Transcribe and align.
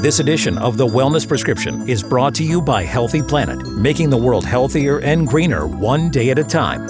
This 0.00 0.20
edition 0.20 0.58
of 0.58 0.76
The 0.76 0.86
Wellness 0.86 1.26
Prescription 1.26 1.88
is 1.88 2.02
brought 2.02 2.34
to 2.34 2.44
you 2.44 2.60
by 2.60 2.82
Healthy 2.82 3.22
Planet, 3.22 3.66
making 3.66 4.10
the 4.10 4.16
world 4.18 4.44
healthier 4.44 5.00
and 5.00 5.26
greener 5.26 5.66
one 5.66 6.10
day 6.10 6.28
at 6.28 6.38
a 6.38 6.44
time. 6.44 6.86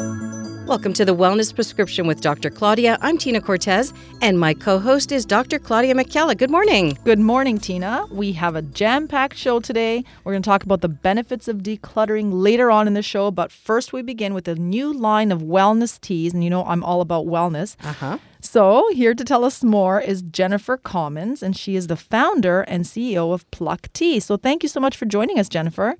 Welcome 0.66 0.92
to 0.94 1.04
the 1.04 1.14
Wellness 1.14 1.54
Prescription 1.54 2.08
with 2.08 2.20
Dr. 2.20 2.50
Claudia. 2.50 2.98
I'm 3.00 3.16
Tina 3.16 3.40
Cortez, 3.40 3.92
and 4.20 4.40
my 4.40 4.52
co 4.52 4.80
host 4.80 5.12
is 5.12 5.24
Dr. 5.24 5.60
Claudia 5.60 5.94
Macchiella. 5.94 6.36
Good 6.36 6.50
morning. 6.50 6.98
Good 7.04 7.20
morning, 7.20 7.58
Tina. 7.58 8.04
We 8.10 8.32
have 8.32 8.56
a 8.56 8.62
jam 8.62 9.06
packed 9.06 9.36
show 9.36 9.60
today. 9.60 10.02
We're 10.24 10.32
going 10.32 10.42
to 10.42 10.50
talk 10.50 10.64
about 10.64 10.80
the 10.80 10.88
benefits 10.88 11.46
of 11.46 11.58
decluttering 11.58 12.30
later 12.32 12.72
on 12.72 12.88
in 12.88 12.94
the 12.94 13.02
show, 13.02 13.30
but 13.30 13.52
first 13.52 13.92
we 13.92 14.02
begin 14.02 14.34
with 14.34 14.48
a 14.48 14.56
new 14.56 14.92
line 14.92 15.30
of 15.30 15.42
wellness 15.42 16.00
teas. 16.00 16.34
And 16.34 16.42
you 16.42 16.50
know, 16.50 16.64
I'm 16.64 16.82
all 16.82 17.00
about 17.00 17.26
wellness. 17.26 17.76
Uh 17.84 17.92
huh. 17.92 18.18
So, 18.50 18.88
here 18.92 19.12
to 19.12 19.24
tell 19.24 19.44
us 19.44 19.64
more 19.64 20.00
is 20.00 20.22
Jennifer 20.22 20.76
Commins, 20.76 21.42
and 21.42 21.56
she 21.56 21.74
is 21.74 21.88
the 21.88 21.96
founder 21.96 22.60
and 22.62 22.84
CEO 22.84 23.34
of 23.34 23.50
Pluck 23.50 23.88
Tea. 23.92 24.20
So, 24.20 24.36
thank 24.36 24.62
you 24.62 24.68
so 24.68 24.78
much 24.78 24.96
for 24.96 25.04
joining 25.04 25.38
us, 25.40 25.48
Jennifer. 25.48 25.96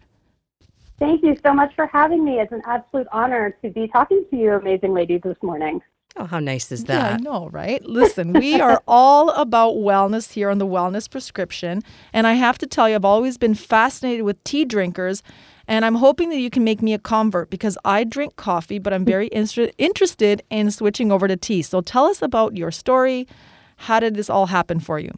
Thank 1.01 1.24
you 1.24 1.37
so 1.45 1.52
much 1.52 1.74
for 1.74 1.87
having 1.88 2.24
me. 2.24 2.38
It's 2.38 2.52
an 2.52 2.62
absolute 2.65 3.09
honor 3.12 3.57
to 3.62 3.69
be 3.71 3.88
talking 3.88 4.24
to 4.30 4.37
you, 4.37 4.52
amazing 4.52 4.95
ladies, 4.95 5.21
this 5.24 5.37
morning. 5.43 5.80
Oh, 6.16 6.24
how 6.24 6.38
nice 6.38 6.71
is 6.73 6.85
Yeah, 6.88 6.98
I 7.05 7.11
that? 7.15 7.21
know, 7.21 7.48
right? 7.51 7.85
Listen, 7.85 8.33
we 8.33 8.60
are 8.60 8.80
all 8.87 9.30
about 9.30 9.74
wellness 9.74 10.33
here 10.33 10.49
on 10.49 10.59
the 10.59 10.66
Wellness 10.66 11.10
Prescription. 11.10 11.83
And 12.13 12.27
I 12.29 12.35
have 12.35 12.59
to 12.59 12.66
tell 12.66 12.88
you, 12.88 12.95
I've 12.95 13.05
always 13.05 13.37
been 13.38 13.55
fascinated 13.57 14.24
with 14.24 14.43
tea 14.45 14.65
drinkers. 14.65 15.23
And 15.69 15.84
I'm 15.84 15.97
hoping 15.97 16.30
that 16.30 16.38
you 16.38 16.51
can 16.51 16.65
make 16.65 16.80
me 16.80 16.95
a 16.95 16.98
convert 16.98 17.51
because 17.51 17.77
I 17.84 18.05
drink 18.05 18.37
coffee, 18.37 18.79
but 18.79 18.93
I'm 18.93 19.05
very 19.05 19.29
inter- 19.33 19.70
interested 19.79 20.43
in 20.51 20.70
switching 20.70 21.11
over 21.11 21.27
to 21.27 21.37
tea. 21.37 21.62
So 21.62 21.80
tell 21.80 22.07
us 22.07 22.23
about 22.23 22.57
your 22.57 22.70
story. 22.70 23.27
How 23.77 24.01
did 24.01 24.15
this 24.15 24.30
all 24.30 24.47
happen 24.47 24.80
for 24.80 24.98
you? 24.98 25.10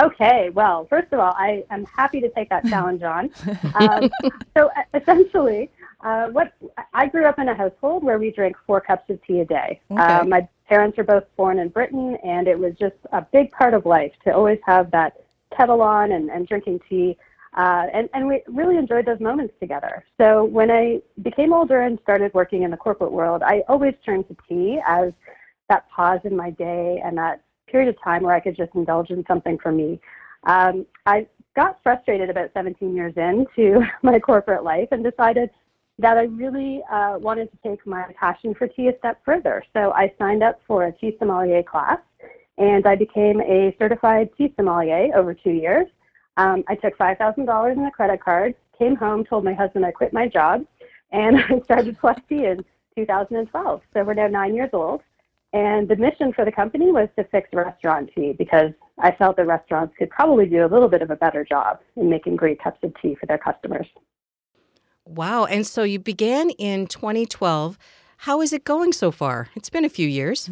Okay, 0.00 0.50
well, 0.50 0.86
first 0.88 1.12
of 1.12 1.20
all, 1.20 1.32
I 1.36 1.64
am 1.70 1.84
happy 1.86 2.20
to 2.20 2.28
take 2.30 2.50
that 2.50 2.64
challenge 2.68 3.02
on. 3.02 3.30
Um, 3.74 4.10
so 4.56 4.70
uh, 4.76 4.82
essentially, 4.94 5.70
uh, 6.00 6.26
what 6.26 6.52
I 6.92 7.06
grew 7.06 7.24
up 7.24 7.38
in 7.38 7.48
a 7.48 7.54
household 7.54 8.04
where 8.04 8.18
we 8.18 8.30
drank 8.30 8.56
four 8.66 8.80
cups 8.80 9.08
of 9.10 9.22
tea 9.24 9.40
a 9.40 9.44
day. 9.44 9.80
Okay. 9.90 10.00
Uh, 10.00 10.24
my 10.24 10.48
parents 10.68 10.98
were 10.98 11.04
both 11.04 11.24
born 11.36 11.58
in 11.58 11.68
Britain, 11.68 12.16
and 12.22 12.46
it 12.46 12.58
was 12.58 12.74
just 12.78 12.96
a 13.12 13.22
big 13.22 13.50
part 13.52 13.72
of 13.74 13.86
life 13.86 14.12
to 14.24 14.34
always 14.34 14.58
have 14.66 14.90
that 14.90 15.24
kettle 15.56 15.80
on 15.80 16.12
and, 16.12 16.30
and 16.30 16.46
drinking 16.46 16.80
tea. 16.88 17.16
Uh, 17.56 17.86
and, 17.94 18.08
and 18.12 18.28
we 18.28 18.42
really 18.48 18.76
enjoyed 18.76 19.06
those 19.06 19.20
moments 19.20 19.54
together. 19.60 20.04
So 20.20 20.44
when 20.44 20.70
I 20.70 21.00
became 21.22 21.54
older 21.54 21.82
and 21.82 21.98
started 22.02 22.34
working 22.34 22.64
in 22.64 22.70
the 22.70 22.76
corporate 22.76 23.12
world, 23.12 23.42
I 23.42 23.62
always 23.66 23.94
turned 24.04 24.28
to 24.28 24.36
tea 24.46 24.78
as 24.86 25.12
that 25.70 25.88
pause 25.88 26.20
in 26.24 26.36
my 26.36 26.50
day 26.50 27.00
and 27.02 27.16
that 27.16 27.42
period 27.66 27.88
of 27.88 28.00
time 28.02 28.22
where 28.22 28.34
I 28.34 28.40
could 28.40 28.56
just 28.56 28.74
indulge 28.74 29.10
in 29.10 29.24
something 29.26 29.58
for 29.58 29.72
me. 29.72 29.98
Um, 30.44 30.86
I 31.06 31.26
got 31.56 31.82
frustrated 31.82 32.28
about 32.28 32.50
17 32.52 32.94
years 32.94 33.14
into 33.16 33.80
my 34.02 34.18
corporate 34.18 34.62
life 34.62 34.88
and 34.92 35.02
decided 35.02 35.50
that 35.98 36.18
I 36.18 36.24
really 36.24 36.82
uh, 36.92 37.16
wanted 37.18 37.50
to 37.50 37.68
take 37.68 37.84
my 37.86 38.04
passion 38.20 38.54
for 38.54 38.68
tea 38.68 38.88
a 38.88 38.98
step 38.98 39.20
further. 39.24 39.64
So 39.72 39.92
I 39.92 40.12
signed 40.18 40.42
up 40.42 40.60
for 40.66 40.84
a 40.84 40.92
tea 40.92 41.16
sommelier 41.18 41.62
class 41.62 42.00
and 42.58 42.86
I 42.86 42.96
became 42.96 43.40
a 43.40 43.74
certified 43.78 44.28
tea 44.36 44.52
sommelier 44.56 45.16
over 45.16 45.32
two 45.32 45.52
years. 45.52 45.86
Um, 46.36 46.64
I 46.68 46.74
took 46.74 46.96
$5,000 46.98 47.72
in 47.72 47.84
a 47.84 47.90
credit 47.90 48.22
card, 48.22 48.54
came 48.78 48.96
home, 48.96 49.24
told 49.24 49.44
my 49.44 49.54
husband 49.54 49.86
I 49.86 49.90
quit 49.90 50.12
my 50.12 50.28
job, 50.28 50.64
and 51.12 51.38
I 51.50 51.60
started 51.64 51.98
Pluck 51.98 52.20
in 52.30 52.64
2012. 52.96 53.80
So 53.94 54.04
we're 54.04 54.14
now 54.14 54.28
nine 54.28 54.54
years 54.54 54.70
old. 54.72 55.02
And 55.52 55.88
the 55.88 55.96
mission 55.96 56.32
for 56.34 56.44
the 56.44 56.52
company 56.52 56.92
was 56.92 57.08
to 57.16 57.24
fix 57.24 57.48
restaurant 57.52 58.10
tea 58.14 58.34
because 58.36 58.72
I 58.98 59.12
felt 59.12 59.36
that 59.36 59.46
restaurants 59.46 59.94
could 59.96 60.10
probably 60.10 60.46
do 60.46 60.64
a 60.64 60.68
little 60.68 60.88
bit 60.88 61.02
of 61.02 61.10
a 61.10 61.16
better 61.16 61.44
job 61.44 61.80
in 61.96 62.10
making 62.10 62.36
great 62.36 62.62
cups 62.62 62.80
of 62.82 62.92
tea 63.00 63.14
for 63.14 63.26
their 63.26 63.38
customers. 63.38 63.86
Wow. 65.06 65.44
And 65.44 65.66
so 65.66 65.82
you 65.82 65.98
began 65.98 66.50
in 66.50 66.88
2012. 66.88 67.78
How 68.18 68.42
is 68.42 68.52
it 68.52 68.64
going 68.64 68.92
so 68.92 69.10
far? 69.10 69.48
It's 69.54 69.70
been 69.70 69.84
a 69.84 69.90
few 69.90 70.08
years. 70.08 70.50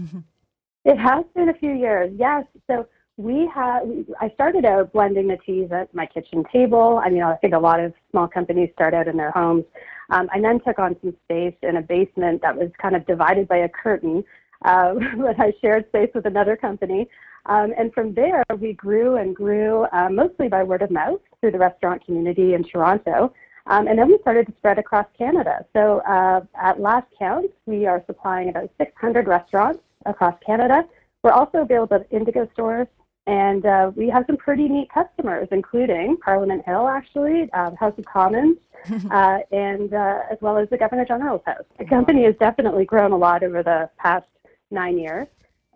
It 0.84 0.98
has 0.98 1.24
been 1.34 1.48
a 1.48 1.54
few 1.54 1.72
years, 1.72 2.12
yes. 2.14 2.44
So 2.70 2.86
we 3.16 3.48
had, 3.54 4.06
I 4.20 4.30
started 4.30 4.64
out 4.64 4.92
blending 4.92 5.28
the 5.28 5.36
teas 5.36 5.70
at 5.70 5.94
my 5.94 6.06
kitchen 6.06 6.44
table. 6.52 7.00
I 7.04 7.10
mean, 7.10 7.22
I 7.22 7.36
think 7.36 7.54
a 7.54 7.58
lot 7.58 7.78
of 7.78 7.92
small 8.10 8.26
companies 8.26 8.70
start 8.74 8.92
out 8.92 9.06
in 9.06 9.16
their 9.16 9.30
homes. 9.30 9.64
Um, 10.10 10.28
I 10.32 10.40
then 10.40 10.60
took 10.60 10.78
on 10.78 10.96
some 11.00 11.14
space 11.24 11.54
in 11.62 11.76
a 11.76 11.82
basement 11.82 12.42
that 12.42 12.56
was 12.56 12.70
kind 12.80 12.96
of 12.96 13.06
divided 13.06 13.46
by 13.46 13.58
a 13.58 13.68
curtain, 13.68 14.24
uh, 14.64 14.94
but 15.16 15.38
I 15.38 15.52
shared 15.60 15.86
space 15.88 16.10
with 16.14 16.26
another 16.26 16.56
company. 16.56 17.08
Um, 17.46 17.72
and 17.78 17.92
from 17.92 18.14
there, 18.14 18.42
we 18.58 18.72
grew 18.72 19.16
and 19.16 19.34
grew 19.34 19.84
uh, 19.92 20.08
mostly 20.10 20.48
by 20.48 20.62
word 20.62 20.82
of 20.82 20.90
mouth 20.90 21.20
through 21.40 21.52
the 21.52 21.58
restaurant 21.58 22.04
community 22.04 22.54
in 22.54 22.64
Toronto. 22.64 23.32
Um, 23.66 23.86
and 23.86 23.98
then 23.98 24.08
we 24.08 24.18
started 24.20 24.46
to 24.46 24.52
spread 24.58 24.78
across 24.78 25.06
Canada. 25.16 25.64
So 25.72 26.00
uh, 26.00 26.40
at 26.60 26.80
last 26.80 27.06
count, 27.18 27.50
we 27.66 27.86
are 27.86 28.02
supplying 28.06 28.48
about 28.48 28.70
600 28.76 29.26
restaurants 29.26 29.80
across 30.04 30.34
Canada. 30.44 30.84
We're 31.22 31.32
also 31.32 31.58
available 31.58 31.96
at 31.96 32.06
Indigo 32.10 32.48
stores, 32.52 32.86
and 33.26 33.64
uh, 33.64 33.90
we 33.96 34.08
have 34.08 34.24
some 34.26 34.36
pretty 34.36 34.68
neat 34.68 34.88
customers, 34.92 35.48
including 35.50 36.16
Parliament 36.18 36.62
Hill, 36.66 36.88
actually, 36.88 37.48
uh, 37.52 37.70
House 37.78 37.94
of 37.98 38.04
Commons, 38.04 38.58
uh, 39.10 39.38
and 39.50 39.92
uh, 39.94 40.20
as 40.30 40.38
well 40.40 40.58
as 40.58 40.68
the 40.70 40.76
Governor 40.76 41.04
General's 41.04 41.42
house. 41.46 41.64
The 41.78 41.86
company 41.86 42.24
has 42.24 42.34
definitely 42.38 42.84
grown 42.84 43.12
a 43.12 43.16
lot 43.16 43.42
over 43.42 43.62
the 43.62 43.88
past 43.98 44.26
nine 44.70 44.98
years. 44.98 45.26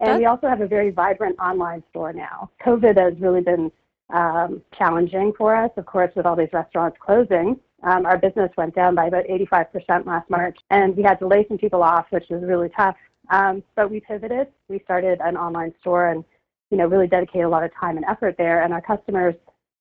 And 0.00 0.18
we 0.18 0.26
also 0.26 0.48
have 0.48 0.60
a 0.60 0.66
very 0.66 0.90
vibrant 0.90 1.38
online 1.40 1.82
store 1.90 2.12
now. 2.12 2.50
COVID 2.64 2.96
has 2.96 3.18
really 3.20 3.40
been 3.40 3.72
um, 4.10 4.62
challenging 4.76 5.32
for 5.36 5.56
us, 5.56 5.70
of 5.76 5.86
course, 5.86 6.10
with 6.14 6.24
all 6.24 6.36
these 6.36 6.52
restaurants 6.52 6.96
closing. 7.00 7.58
Um, 7.82 8.06
our 8.06 8.18
business 8.18 8.50
went 8.56 8.74
down 8.74 8.94
by 8.94 9.06
about 9.06 9.24
85% 9.26 10.06
last 10.06 10.28
March, 10.30 10.58
and 10.70 10.96
we 10.96 11.02
had 11.02 11.18
to 11.20 11.26
lay 11.26 11.46
some 11.48 11.58
people 11.58 11.82
off, 11.82 12.06
which 12.10 12.24
was 12.30 12.42
really 12.42 12.68
tough. 12.70 12.96
Um, 13.30 13.62
but 13.76 13.90
we 13.90 14.00
pivoted. 14.00 14.48
We 14.68 14.80
started 14.84 15.20
an 15.22 15.36
online 15.36 15.74
store 15.80 16.08
and, 16.08 16.24
you 16.70 16.76
know, 16.76 16.86
really 16.86 17.06
dedicate 17.06 17.42
a 17.42 17.48
lot 17.48 17.64
of 17.64 17.70
time 17.74 17.96
and 17.96 18.04
effort 18.06 18.36
there. 18.38 18.62
And 18.62 18.72
our 18.72 18.80
customers, 18.80 19.34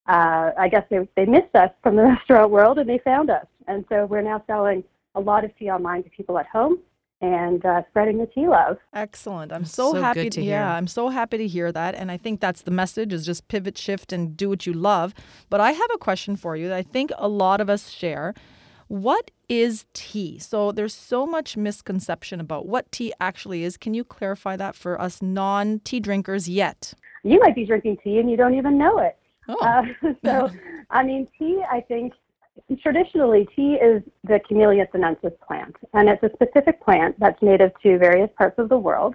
uh, 0.08 0.52
I 0.58 0.68
guess 0.68 0.84
they, 0.90 1.08
they 1.16 1.26
missed 1.26 1.54
us 1.54 1.70
from 1.82 1.96
the 1.96 2.02
restaurant 2.14 2.50
world 2.50 2.78
and 2.78 2.88
they 2.88 2.98
found 2.98 3.30
us. 3.30 3.46
And 3.66 3.84
so 3.88 4.06
we're 4.06 4.22
now 4.22 4.42
selling 4.46 4.84
a 5.14 5.20
lot 5.20 5.44
of 5.44 5.56
tea 5.58 5.70
online 5.70 6.02
to 6.04 6.10
people 6.10 6.38
at 6.38 6.46
home 6.46 6.78
and 7.20 7.64
uh, 7.64 7.82
spreading 7.90 8.18
the 8.18 8.26
tea 8.26 8.46
love. 8.46 8.78
Excellent. 8.94 9.52
I'm 9.52 9.64
so, 9.64 9.92
so 9.92 10.00
happy 10.00 10.24
good 10.24 10.32
to 10.32 10.42
yeah, 10.42 10.66
hear. 10.66 10.76
I'm 10.76 10.86
so 10.86 11.08
happy 11.08 11.38
to 11.38 11.46
hear 11.46 11.72
that. 11.72 11.94
And 11.94 12.10
I 12.10 12.16
think 12.16 12.40
that's 12.40 12.62
the 12.62 12.70
message 12.70 13.12
is 13.12 13.26
just 13.26 13.48
pivot, 13.48 13.76
shift, 13.76 14.12
and 14.12 14.36
do 14.36 14.48
what 14.48 14.66
you 14.66 14.72
love. 14.72 15.14
But 15.50 15.60
I 15.60 15.72
have 15.72 15.90
a 15.94 15.98
question 15.98 16.36
for 16.36 16.56
you 16.56 16.68
that 16.68 16.76
I 16.76 16.82
think 16.82 17.10
a 17.18 17.28
lot 17.28 17.60
of 17.60 17.68
us 17.68 17.90
share. 17.90 18.34
What 18.88 19.30
is 19.48 19.84
tea? 19.92 20.38
So 20.38 20.72
there's 20.72 20.94
so 20.94 21.26
much 21.26 21.56
misconception 21.56 22.40
about 22.40 22.66
what 22.66 22.90
tea 22.90 23.12
actually 23.20 23.62
is. 23.64 23.76
Can 23.76 23.94
you 23.94 24.02
clarify 24.02 24.56
that 24.56 24.74
for 24.74 25.00
us 25.00 25.22
non-tea 25.22 26.00
drinkers 26.00 26.48
yet? 26.48 26.94
You 27.22 27.38
might 27.40 27.54
be 27.54 27.66
drinking 27.66 27.98
tea 28.02 28.18
and 28.18 28.30
you 28.30 28.36
don't 28.36 28.54
even 28.54 28.78
know 28.78 28.98
it. 28.98 29.16
Oh, 29.48 29.56
Uh, 29.60 30.12
so, 30.24 30.50
I 30.90 31.02
mean, 31.02 31.28
tea, 31.38 31.62
I 31.70 31.82
think, 31.82 32.14
traditionally, 32.80 33.46
tea 33.54 33.74
is 33.74 34.02
the 34.24 34.40
Camellia 34.48 34.88
sinensis 34.90 35.32
plant, 35.46 35.76
and 35.92 36.08
it's 36.08 36.22
a 36.22 36.30
specific 36.32 36.82
plant 36.82 37.18
that's 37.18 37.40
native 37.42 37.72
to 37.82 37.98
various 37.98 38.30
parts 38.36 38.58
of 38.58 38.68
the 38.68 38.78
world. 38.78 39.14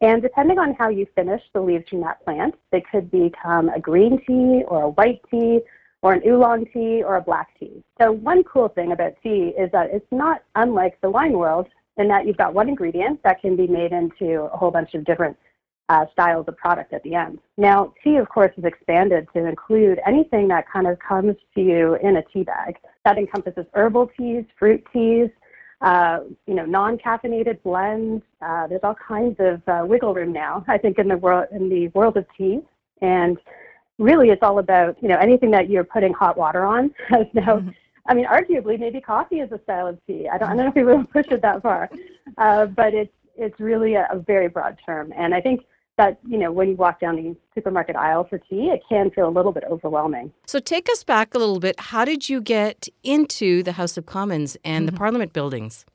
And 0.00 0.20
depending 0.20 0.58
on 0.58 0.74
how 0.74 0.88
you 0.88 1.06
finish 1.14 1.42
the 1.52 1.60
leaves 1.60 1.88
from 1.88 2.00
that 2.00 2.24
plant, 2.24 2.56
they 2.72 2.80
could 2.80 3.08
become 3.10 3.68
a 3.68 3.78
green 3.78 4.18
tea 4.26 4.64
or 4.66 4.82
a 4.82 4.88
white 4.88 5.20
tea 5.30 5.60
or 6.02 6.12
an 6.12 6.22
oolong 6.26 6.66
tea 6.72 7.02
or 7.02 7.16
a 7.16 7.22
black 7.22 7.48
tea. 7.58 7.82
So 8.00 8.12
one 8.12 8.42
cool 8.44 8.68
thing 8.68 8.92
about 8.92 9.12
tea 9.22 9.54
is 9.58 9.70
that 9.72 9.90
it's 9.92 10.06
not 10.10 10.42
unlike 10.56 11.00
the 11.00 11.10
wine 11.10 11.38
world 11.38 11.68
in 11.96 12.08
that 12.08 12.26
you've 12.26 12.36
got 12.36 12.54
one 12.54 12.68
ingredient 12.68 13.22
that 13.22 13.40
can 13.40 13.56
be 13.56 13.66
made 13.66 13.92
into 13.92 14.42
a 14.52 14.56
whole 14.56 14.70
bunch 14.70 14.94
of 14.94 15.04
different 15.04 15.36
uh, 15.88 16.06
styles 16.12 16.46
of 16.48 16.56
product 16.56 16.92
at 16.92 17.02
the 17.02 17.14
end. 17.14 17.38
Now, 17.56 17.92
tea, 18.02 18.16
of 18.16 18.28
course, 18.28 18.52
is 18.56 18.64
expanded 18.64 19.28
to 19.34 19.46
include 19.46 20.00
anything 20.06 20.48
that 20.48 20.64
kind 20.70 20.86
of 20.86 20.98
comes 20.98 21.36
to 21.54 21.60
you 21.60 21.96
in 21.96 22.16
a 22.16 22.22
tea 22.32 22.44
bag. 22.44 22.76
That 23.04 23.18
encompasses 23.18 23.66
herbal 23.74 24.10
teas, 24.16 24.44
fruit 24.58 24.82
teas, 24.92 25.28
uh, 25.82 26.20
you 26.46 26.54
know, 26.54 26.64
non-caffeinated 26.64 27.62
blends. 27.62 28.22
Uh, 28.40 28.68
there's 28.68 28.80
all 28.84 28.94
kinds 28.94 29.36
of 29.38 29.60
uh, 29.68 29.84
wiggle 29.84 30.14
room 30.14 30.32
now, 30.32 30.64
I 30.68 30.78
think, 30.78 30.98
in 30.98 31.08
the 31.08 31.16
world 31.16 31.46
in 31.52 31.68
the 31.68 31.88
world 31.88 32.16
of 32.16 32.24
tea. 32.38 32.60
And 33.02 33.36
really, 33.98 34.30
it's 34.30 34.42
all 34.42 34.58
about 34.58 34.96
you 35.02 35.08
know 35.08 35.16
anything 35.16 35.50
that 35.52 35.70
you're 35.70 35.84
putting 35.84 36.12
hot 36.12 36.36
water 36.36 36.64
on 36.64 36.94
has 37.08 37.26
now. 37.34 37.64
I 38.06 38.14
mean, 38.14 38.26
arguably, 38.26 38.78
maybe 38.80 39.00
coffee 39.00 39.40
is 39.40 39.52
a 39.52 39.60
style 39.62 39.86
of 39.86 39.98
tea. 40.06 40.28
I 40.28 40.36
don't, 40.36 40.48
I 40.48 40.56
don't 40.56 40.64
know 40.64 40.68
if 40.68 40.74
we 40.74 40.82
will 40.82 41.04
push 41.04 41.26
it 41.30 41.40
that 41.42 41.62
far, 41.62 41.88
uh, 42.36 42.66
but 42.66 42.94
it's 42.94 43.12
it's 43.36 43.58
really 43.60 43.94
a, 43.94 44.08
a 44.10 44.18
very 44.18 44.48
broad 44.48 44.78
term. 44.84 45.12
And 45.16 45.34
I 45.34 45.40
think 45.40 45.62
that 45.98 46.18
you 46.26 46.38
know 46.38 46.50
when 46.50 46.68
you 46.68 46.76
walk 46.76 47.00
down 47.00 47.16
the 47.16 47.36
supermarket 47.54 47.96
aisle 47.96 48.24
for 48.24 48.38
tea, 48.38 48.70
it 48.70 48.82
can 48.88 49.10
feel 49.10 49.28
a 49.28 49.30
little 49.30 49.52
bit 49.52 49.64
overwhelming. 49.70 50.32
So 50.46 50.58
take 50.58 50.88
us 50.90 51.04
back 51.04 51.34
a 51.34 51.38
little 51.38 51.60
bit. 51.60 51.78
How 51.78 52.04
did 52.04 52.28
you 52.28 52.40
get 52.40 52.88
into 53.02 53.62
the 53.62 53.72
House 53.72 53.96
of 53.96 54.06
Commons 54.06 54.56
and 54.64 54.88
the 54.88 54.92
Parliament 54.92 55.32
buildings? 55.32 55.84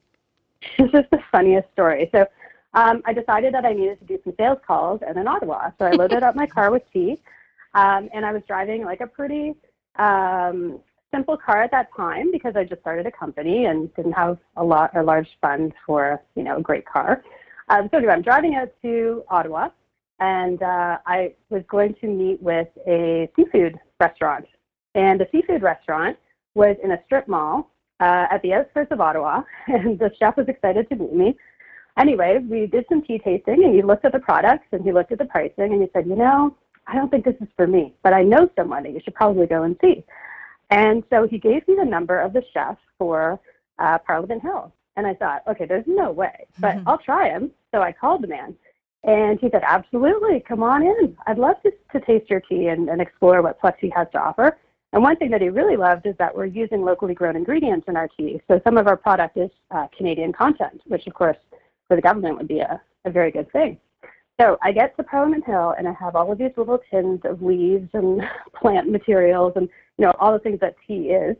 This 0.79 0.89
is 0.91 1.05
the 1.11 1.19
funniest 1.31 1.71
story. 1.71 2.09
So 2.11 2.25
um, 2.73 3.01
I 3.05 3.13
decided 3.13 3.53
that 3.53 3.63
I 3.63 3.73
needed 3.73 3.99
to 3.99 4.05
do 4.05 4.19
some 4.23 4.33
sales 4.37 4.57
calls 4.65 5.01
and 5.07 5.17
in 5.17 5.27
Ottawa. 5.27 5.71
So 5.77 5.85
I 5.85 5.91
loaded 5.91 6.23
up 6.23 6.35
my 6.35 6.47
car 6.47 6.71
with 6.71 6.83
tea, 6.91 7.19
um, 7.77 8.09
and 8.11 8.25
I 8.25 8.33
was 8.33 8.41
driving 8.47 8.83
like 8.83 9.01
a 9.01 9.07
pretty 9.07 9.53
um, 9.99 10.79
simple 11.13 11.37
car 11.37 11.61
at 11.61 11.71
that 11.71 11.89
time 11.95 12.31
because 12.31 12.55
I 12.55 12.63
just 12.63 12.81
started 12.81 13.05
a 13.05 13.11
company 13.11 13.65
and 13.65 13.93
didn't 13.93 14.13
have 14.13 14.39
a 14.55 14.63
lot 14.63 14.95
a 14.97 15.03
large 15.03 15.29
fund 15.41 15.73
for 15.85 16.21
you 16.35 16.43
know 16.43 16.57
a 16.57 16.61
great 16.61 16.85
car. 16.85 17.23
Um, 17.69 17.87
so 17.91 17.97
anyway, 17.97 18.13
I'm 18.13 18.23
driving 18.23 18.55
out 18.55 18.69
to 18.81 19.23
Ottawa, 19.29 19.69
and 20.19 20.61
uh, 20.63 20.97
I 21.05 21.35
was 21.49 21.63
going 21.67 21.93
to 22.01 22.07
meet 22.07 22.41
with 22.41 22.67
a 22.87 23.29
seafood 23.35 23.77
restaurant, 23.99 24.45
and 24.95 25.19
the 25.19 25.27
seafood 25.31 25.61
restaurant 25.61 26.17
was 26.55 26.77
in 26.83 26.91
a 26.91 26.99
strip 27.05 27.27
mall 27.27 27.69
uh, 27.99 28.25
at 28.31 28.41
the 28.41 28.53
outskirts 28.53 28.91
of 28.91 29.01
Ottawa, 29.01 29.43
and 29.67 29.99
the 29.99 30.11
chef 30.17 30.35
was 30.35 30.47
excited 30.47 30.89
to 30.89 30.95
meet 30.95 31.13
me. 31.13 31.37
Anyway, 31.99 32.39
we 32.49 32.65
did 32.67 32.85
some 32.89 33.03
tea 33.03 33.19
tasting, 33.19 33.63
and 33.63 33.75
he 33.75 33.83
looked 33.83 34.05
at 34.05 34.13
the 34.13 34.19
products 34.19 34.67
and 34.71 34.83
he 34.83 34.91
looked 34.91 35.11
at 35.11 35.17
the 35.19 35.25
pricing, 35.25 35.73
and 35.73 35.81
he 35.81 35.89
said, 35.93 36.07
you 36.07 36.15
know, 36.15 36.55
I 36.87 36.95
don't 36.95 37.09
think 37.09 37.25
this 37.25 37.35
is 37.41 37.47
for 37.55 37.67
me, 37.67 37.93
but 38.01 38.13
I 38.13 38.23
know 38.23 38.49
someone 38.55 38.83
that 38.83 38.93
you 38.93 39.01
should 39.03 39.15
probably 39.15 39.45
go 39.45 39.63
and 39.63 39.75
see. 39.81 40.03
And 40.69 41.03
so 41.09 41.27
he 41.27 41.37
gave 41.37 41.67
me 41.67 41.75
the 41.77 41.85
number 41.85 42.19
of 42.19 42.33
the 42.33 42.43
chef 42.53 42.77
for 42.97 43.39
uh, 43.79 43.97
Parliament 43.99 44.41
Hill. 44.41 44.73
And 44.95 45.05
I 45.05 45.13
thought, 45.13 45.43
okay, 45.47 45.65
there's 45.65 45.85
no 45.85 46.11
way, 46.11 46.47
but 46.59 46.75
mm-hmm. 46.75 46.89
I'll 46.89 46.97
try 46.97 47.29
him. 47.29 47.51
So 47.73 47.81
I 47.81 47.91
called 47.91 48.23
the 48.23 48.27
man. 48.27 48.55
And 49.03 49.39
he 49.39 49.49
said, 49.51 49.61
absolutely, 49.65 50.43
come 50.47 50.63
on 50.63 50.81
in. 50.81 51.15
I'd 51.27 51.37
love 51.37 51.57
to, 51.63 51.71
to 51.93 52.05
taste 52.05 52.29
your 52.29 52.41
tea 52.41 52.67
and, 52.67 52.89
and 52.89 52.99
explore 52.99 53.41
what 53.41 53.59
Pluck 53.59 53.79
Tea 53.79 53.93
has 53.95 54.07
to 54.13 54.19
offer. 54.19 54.57
And 54.93 55.03
one 55.03 55.15
thing 55.17 55.29
that 55.31 55.41
he 55.41 55.49
really 55.49 55.77
loved 55.77 56.07
is 56.07 56.15
that 56.17 56.35
we're 56.35 56.45
using 56.45 56.81
locally 56.81 57.13
grown 57.13 57.35
ingredients 57.35 57.85
in 57.87 57.95
our 57.95 58.07
tea. 58.07 58.41
So 58.47 58.59
some 58.63 58.77
of 58.77 58.87
our 58.87 58.97
product 58.97 59.37
is 59.37 59.51
uh, 59.71 59.87
Canadian 59.95 60.33
content, 60.33 60.81
which 60.87 61.05
of 61.05 61.13
course 61.13 61.37
for 61.87 61.95
the 61.95 62.01
government 62.01 62.37
would 62.37 62.47
be 62.47 62.59
a, 62.59 62.81
a 63.05 63.11
very 63.11 63.31
good 63.31 63.51
thing. 63.51 63.77
So 64.39 64.57
I 64.61 64.71
get 64.71 64.95
to 64.97 65.03
Parliament 65.03 65.45
Hill 65.45 65.73
and 65.77 65.87
I 65.87 65.93
have 65.93 66.15
all 66.15 66.31
of 66.31 66.37
these 66.37 66.51
little 66.55 66.79
tins 66.91 67.21
of 67.23 67.41
leaves 67.41 67.89
and 67.93 68.21
plant 68.55 68.89
materials 68.89 69.53
and 69.55 69.67
you 69.97 70.05
know 70.05 70.13
all 70.19 70.31
the 70.31 70.39
things 70.39 70.59
that 70.59 70.75
tea 70.85 71.09
is. 71.09 71.35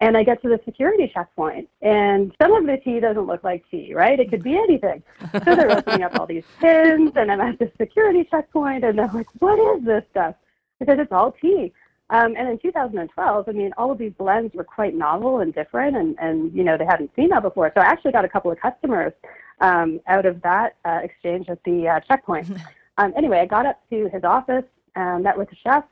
And 0.00 0.16
I 0.16 0.24
get 0.24 0.42
to 0.42 0.48
the 0.48 0.60
security 0.64 1.10
checkpoint, 1.14 1.68
and 1.80 2.34
some 2.42 2.52
of 2.52 2.66
the 2.66 2.76
tea 2.84 2.98
doesn't 2.98 3.26
look 3.26 3.44
like 3.44 3.64
tea, 3.70 3.94
right? 3.94 4.18
It 4.18 4.28
could 4.28 4.42
be 4.42 4.54
anything. 4.54 5.02
So 5.32 5.54
they're 5.54 5.70
opening 5.70 6.02
up 6.02 6.18
all 6.18 6.26
these 6.26 6.44
tins, 6.60 7.12
and 7.14 7.30
I'm 7.30 7.40
at 7.40 7.58
the 7.60 7.70
security 7.78 8.26
checkpoint, 8.28 8.84
and 8.84 8.98
they're 8.98 9.08
like, 9.14 9.28
"What 9.38 9.58
is 9.76 9.84
this 9.84 10.02
stuff?" 10.10 10.34
Because 10.80 10.98
it's 10.98 11.12
all 11.12 11.32
tea. 11.40 11.72
Um, 12.10 12.34
and 12.36 12.48
in 12.48 12.58
2012, 12.58 13.48
I 13.48 13.52
mean, 13.52 13.72
all 13.78 13.92
of 13.92 13.98
these 13.98 14.12
blends 14.18 14.52
were 14.52 14.64
quite 14.64 14.94
novel 14.94 15.38
and 15.38 15.54
different, 15.54 15.96
and, 15.96 16.16
and 16.20 16.52
you 16.52 16.64
know 16.64 16.76
they 16.76 16.84
hadn't 16.84 17.12
seen 17.14 17.28
that 17.30 17.42
before. 17.42 17.72
So 17.74 17.80
I 17.80 17.84
actually 17.84 18.12
got 18.12 18.24
a 18.24 18.28
couple 18.28 18.50
of 18.50 18.60
customers 18.60 19.12
um, 19.60 20.00
out 20.06 20.26
of 20.26 20.42
that 20.42 20.76
uh, 20.84 21.00
exchange 21.02 21.48
at 21.48 21.62
the 21.64 21.88
uh, 21.88 22.00
checkpoint. 22.00 22.48
Um, 22.96 23.12
anyway, 23.16 23.40
I 23.40 23.46
got 23.46 23.66
up 23.66 23.80
to 23.90 24.08
his 24.12 24.22
office, 24.22 24.62
and 24.94 25.24
met 25.24 25.36
with 25.36 25.50
the 25.50 25.56
chef, 25.56 25.84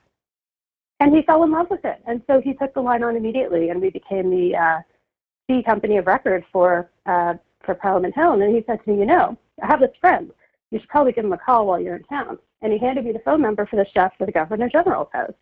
and 1.01 1.15
he 1.15 1.23
fell 1.23 1.43
in 1.43 1.51
love 1.51 1.69
with 1.71 1.85
it. 1.85 2.01
And 2.07 2.23
so 2.27 2.41
he 2.41 2.55
took 2.55 2.75
the 2.75 2.81
line 2.81 3.03
on 3.03 3.17
immediately, 3.17 3.71
and 3.71 3.81
we 3.81 3.91
became 3.91 4.31
the 4.31 4.57
uh, 4.57 4.79
tea 5.49 5.63
company 5.63 5.97
of 5.97 6.07
record 6.07 6.45
for 6.53 6.91
uh, 7.07 7.35
for 7.65 7.75
Parliament 7.75 8.15
Hill. 8.15 8.33
And 8.33 8.43
then 8.43 8.55
he 8.55 8.63
said 8.67 8.83
to 8.85 8.91
me, 8.91 8.99
"You 8.99 9.07
know, 9.07 9.37
I 9.63 9.67
have 9.67 9.81
this 9.81 9.91
friend. 10.01 10.31
You 10.71 10.79
should 10.79 10.89
probably 10.89 11.13
give 11.13 11.25
him 11.25 11.33
a 11.33 11.39
call 11.39 11.67
while 11.67 11.81
you're 11.81 11.97
in 11.97 12.05
town." 12.05 12.39
And 12.63 12.73
he 12.73 12.79
handed 12.79 13.05
me 13.05 13.13
the 13.13 13.19
phone 13.25 13.43
number 13.43 13.67
for 13.67 13.77
the 13.77 13.87
chef 13.93 14.13
for 14.17 14.27
the 14.27 14.33
Governor 14.33 14.69
General's 14.69 15.09
house. 15.13 15.35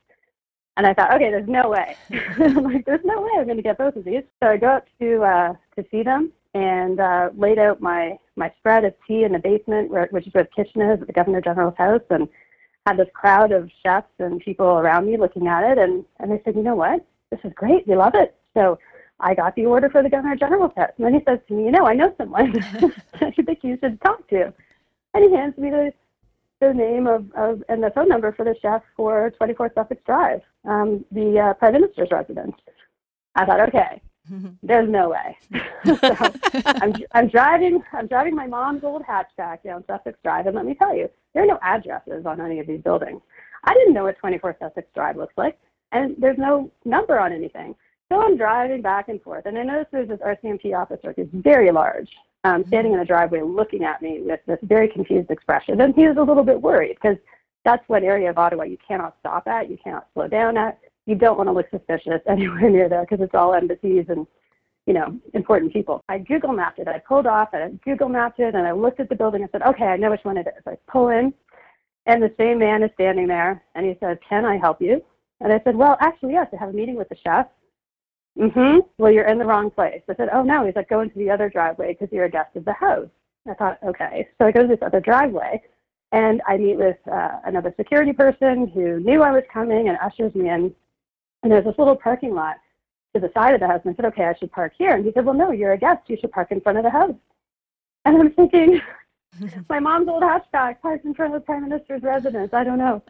And 0.78 0.86
I 0.86 0.94
thought, 0.94 1.12
okay, 1.14 1.30
there's 1.30 1.48
no 1.48 1.68
way. 1.68 1.94
I'm 2.40 2.62
like, 2.62 2.86
there's 2.86 3.04
no 3.04 3.20
way 3.20 3.30
I'm 3.36 3.44
going 3.44 3.58
to 3.58 3.62
get 3.62 3.76
both 3.76 3.96
of 3.96 4.04
these. 4.04 4.22
So 4.42 4.48
I 4.48 4.56
go 4.56 4.68
up 4.68 4.86
to 4.98 5.22
uh, 5.22 5.52
to 5.76 5.84
see 5.90 6.02
them, 6.02 6.32
and 6.54 7.00
uh, 7.00 7.30
laid 7.36 7.58
out 7.58 7.80
my 7.80 8.18
my 8.36 8.52
spread 8.58 8.84
of 8.84 8.94
tea 9.06 9.24
in 9.24 9.32
the 9.32 9.38
basement, 9.38 9.90
where, 9.90 10.06
which 10.10 10.26
is 10.26 10.34
where 10.34 10.44
the 10.44 10.64
kitchen 10.64 10.80
is 10.80 11.00
at 11.00 11.06
the 11.06 11.12
Governor 11.12 11.40
General's 11.40 11.76
house, 11.76 12.02
and 12.10 12.28
had 12.86 12.96
this 12.96 13.08
crowd 13.14 13.52
of 13.52 13.70
chefs 13.82 14.08
and 14.18 14.40
people 14.40 14.66
around 14.66 15.06
me 15.06 15.16
looking 15.16 15.46
at 15.46 15.70
it, 15.70 15.78
and 15.78 16.04
and 16.18 16.30
they 16.30 16.40
said, 16.44 16.56
you 16.56 16.62
know 16.62 16.74
what, 16.74 17.04
this 17.30 17.40
is 17.44 17.52
great, 17.54 17.86
we 17.86 17.94
love 17.94 18.14
it. 18.14 18.34
So 18.54 18.78
I 19.20 19.34
got 19.34 19.54
the 19.54 19.66
order 19.66 19.90
for 19.90 20.02
the 20.02 20.10
Governor 20.10 20.36
General's 20.36 20.72
house, 20.76 20.90
and 20.96 21.06
then 21.06 21.14
he 21.14 21.20
says 21.26 21.38
to 21.48 21.54
me, 21.54 21.64
you 21.64 21.70
know, 21.70 21.86
I 21.86 21.94
know 21.94 22.14
someone 22.18 22.54
you 23.36 23.44
think 23.44 23.60
you 23.62 23.78
should 23.80 24.00
talk 24.00 24.26
to, 24.28 24.52
and 25.14 25.24
he 25.24 25.36
hands 25.36 25.56
me 25.56 25.70
the 25.70 25.92
the 26.60 26.74
name 26.74 27.06
of, 27.06 27.30
of 27.32 27.62
and 27.68 27.82
the 27.82 27.90
phone 27.90 28.08
number 28.08 28.32
for 28.32 28.44
the 28.44 28.54
chef 28.60 28.82
for 28.96 29.30
24 29.38 29.72
Sussex 29.74 30.00
Drive, 30.04 30.40
um, 30.64 31.04
the 31.10 31.38
uh, 31.38 31.54
Prime 31.54 31.72
Minister's 31.72 32.10
residence. 32.10 32.54
I 33.34 33.46
thought, 33.46 33.60
okay, 33.68 34.02
there's 34.62 34.88
no 34.88 35.10
way. 35.10 35.38
so 35.84 36.32
I'm, 36.66 36.94
I'm 37.12 37.28
driving. 37.28 37.82
I'm 37.92 38.06
driving 38.06 38.34
my 38.34 38.46
mom's 38.46 38.84
old 38.84 39.02
hatchback 39.02 39.62
down 39.62 39.84
Sussex 39.86 40.18
Drive, 40.22 40.46
and 40.46 40.54
let 40.54 40.66
me 40.66 40.74
tell 40.74 40.94
you, 40.94 41.08
there 41.34 41.42
are 41.42 41.46
no 41.46 41.58
addresses 41.62 42.26
on 42.26 42.40
any 42.40 42.60
of 42.60 42.66
these 42.66 42.80
buildings. 42.80 43.20
I 43.64 43.74
didn't 43.74 43.94
know 43.94 44.04
what 44.04 44.18
24 44.18 44.56
Sussex 44.60 44.88
Drive 44.94 45.16
looks 45.16 45.34
like, 45.36 45.58
and 45.92 46.14
there's 46.18 46.38
no 46.38 46.70
number 46.84 47.18
on 47.18 47.32
anything. 47.32 47.74
So 48.10 48.20
I'm 48.20 48.36
driving 48.36 48.82
back 48.82 49.08
and 49.08 49.22
forth, 49.22 49.46
and 49.46 49.56
I 49.56 49.62
notice 49.62 49.86
there's 49.92 50.08
this 50.08 50.18
RCMP 50.18 50.76
officer 50.76 51.14
who's 51.16 51.28
very 51.32 51.70
large, 51.70 52.08
um, 52.44 52.64
standing 52.66 52.92
in 52.92 52.98
the 52.98 53.04
driveway 53.04 53.42
looking 53.42 53.84
at 53.84 54.02
me 54.02 54.20
with 54.20 54.40
this 54.46 54.58
very 54.62 54.88
confused 54.88 55.30
expression. 55.30 55.80
And 55.80 55.94
he 55.94 56.08
was 56.08 56.16
a 56.16 56.22
little 56.22 56.42
bit 56.42 56.60
worried 56.60 56.96
because 57.00 57.18
that's 57.64 57.88
one 57.88 58.02
area 58.02 58.30
of 58.30 58.38
Ottawa 58.38 58.64
you 58.64 58.78
cannot 58.86 59.16
stop 59.20 59.46
at, 59.46 59.70
you 59.70 59.78
cannot 59.82 60.08
slow 60.14 60.26
down 60.26 60.56
at 60.56 60.80
you 61.10 61.16
don't 61.16 61.36
want 61.36 61.48
to 61.48 61.52
look 61.52 61.68
suspicious 61.70 62.20
anywhere 62.28 62.70
near 62.70 62.88
there 62.88 63.02
because 63.02 63.20
it's 63.20 63.34
all 63.34 63.54
embassies 63.54 64.06
and 64.08 64.26
you 64.86 64.94
know 64.94 65.18
important 65.34 65.72
people. 65.72 66.02
I 66.08 66.18
Google 66.18 66.52
mapped 66.52 66.78
it. 66.78 66.88
I 66.88 66.98
pulled 66.98 67.26
off 67.26 67.50
and 67.52 67.62
I 67.62 67.68
Google 67.84 68.08
mapped 68.08 68.40
it 68.40 68.54
and 68.54 68.66
I 68.66 68.72
looked 68.72 69.00
at 69.00 69.08
the 69.08 69.16
building 69.16 69.42
and 69.42 69.50
said, 69.50 69.62
okay, 69.62 69.84
I 69.84 69.96
know 69.96 70.10
which 70.10 70.24
one 70.24 70.36
it 70.36 70.46
is. 70.46 70.62
I 70.66 70.76
pull 70.90 71.08
in, 71.08 71.34
and 72.06 72.22
the 72.22 72.32
same 72.38 72.58
man 72.58 72.82
is 72.82 72.90
standing 72.94 73.26
there 73.26 73.62
and 73.74 73.84
he 73.84 73.96
said, 74.00 74.18
can 74.26 74.44
I 74.44 74.56
help 74.56 74.80
you? 74.80 75.02
And 75.40 75.52
I 75.52 75.60
said, 75.64 75.76
well, 75.76 75.96
actually, 76.00 76.32
yes. 76.32 76.48
I 76.52 76.56
have 76.56 76.70
a 76.70 76.72
meeting 76.72 76.96
with 76.96 77.08
the 77.08 77.16
chef. 77.16 77.46
Mm-hmm. 78.38 78.80
Well, 78.98 79.12
you're 79.12 79.26
in 79.26 79.38
the 79.38 79.44
wrong 79.44 79.70
place. 79.70 80.02
I 80.08 80.14
said, 80.14 80.28
oh 80.32 80.42
no. 80.42 80.64
He's 80.64 80.76
like, 80.76 80.88
go 80.88 81.00
into 81.00 81.18
the 81.18 81.30
other 81.30 81.48
driveway 81.48 81.92
because 81.92 82.12
you're 82.12 82.24
a 82.24 82.30
guest 82.30 82.56
of 82.56 82.64
the 82.64 82.72
house. 82.72 83.08
I 83.48 83.54
thought, 83.54 83.78
okay. 83.84 84.28
So 84.38 84.46
I 84.46 84.52
go 84.52 84.62
to 84.62 84.68
this 84.68 84.82
other 84.82 85.00
driveway. 85.00 85.62
And 86.12 86.42
I 86.48 86.56
meet 86.56 86.76
with 86.76 86.96
uh, 87.10 87.38
another 87.44 87.72
security 87.76 88.12
person 88.12 88.66
who 88.66 88.98
knew 89.00 89.22
I 89.22 89.30
was 89.30 89.44
coming 89.52 89.88
and 89.88 89.96
ushers 90.02 90.34
me 90.34 90.48
in 90.48 90.74
and 91.42 91.50
there's 91.50 91.64
this 91.64 91.78
little 91.78 91.96
parking 91.96 92.34
lot 92.34 92.56
to 93.14 93.20
the 93.20 93.30
side 93.34 93.54
of 93.54 93.60
the 93.60 93.66
house. 93.66 93.80
And 93.84 93.92
I 93.92 93.96
said, 93.96 94.04
okay, 94.06 94.24
I 94.24 94.34
should 94.34 94.52
park 94.52 94.72
here. 94.76 94.94
And 94.94 95.04
he 95.04 95.12
said, 95.12 95.24
well, 95.24 95.34
no, 95.34 95.50
you're 95.50 95.72
a 95.72 95.78
guest. 95.78 96.02
You 96.08 96.16
should 96.20 96.32
park 96.32 96.52
in 96.52 96.60
front 96.60 96.78
of 96.78 96.84
the 96.84 96.90
house. 96.90 97.14
And 98.04 98.16
I'm 98.16 98.32
thinking, 98.32 98.80
my 99.68 99.80
mom's 99.80 100.08
old 100.08 100.22
hatchback 100.22 100.80
parked 100.80 101.04
in 101.04 101.14
front 101.14 101.34
of 101.34 101.40
the 101.40 101.44
prime 101.44 101.62
minister's 101.62 102.02
residence. 102.02 102.52
I 102.52 102.64
don't 102.64 102.78
know. 102.78 103.02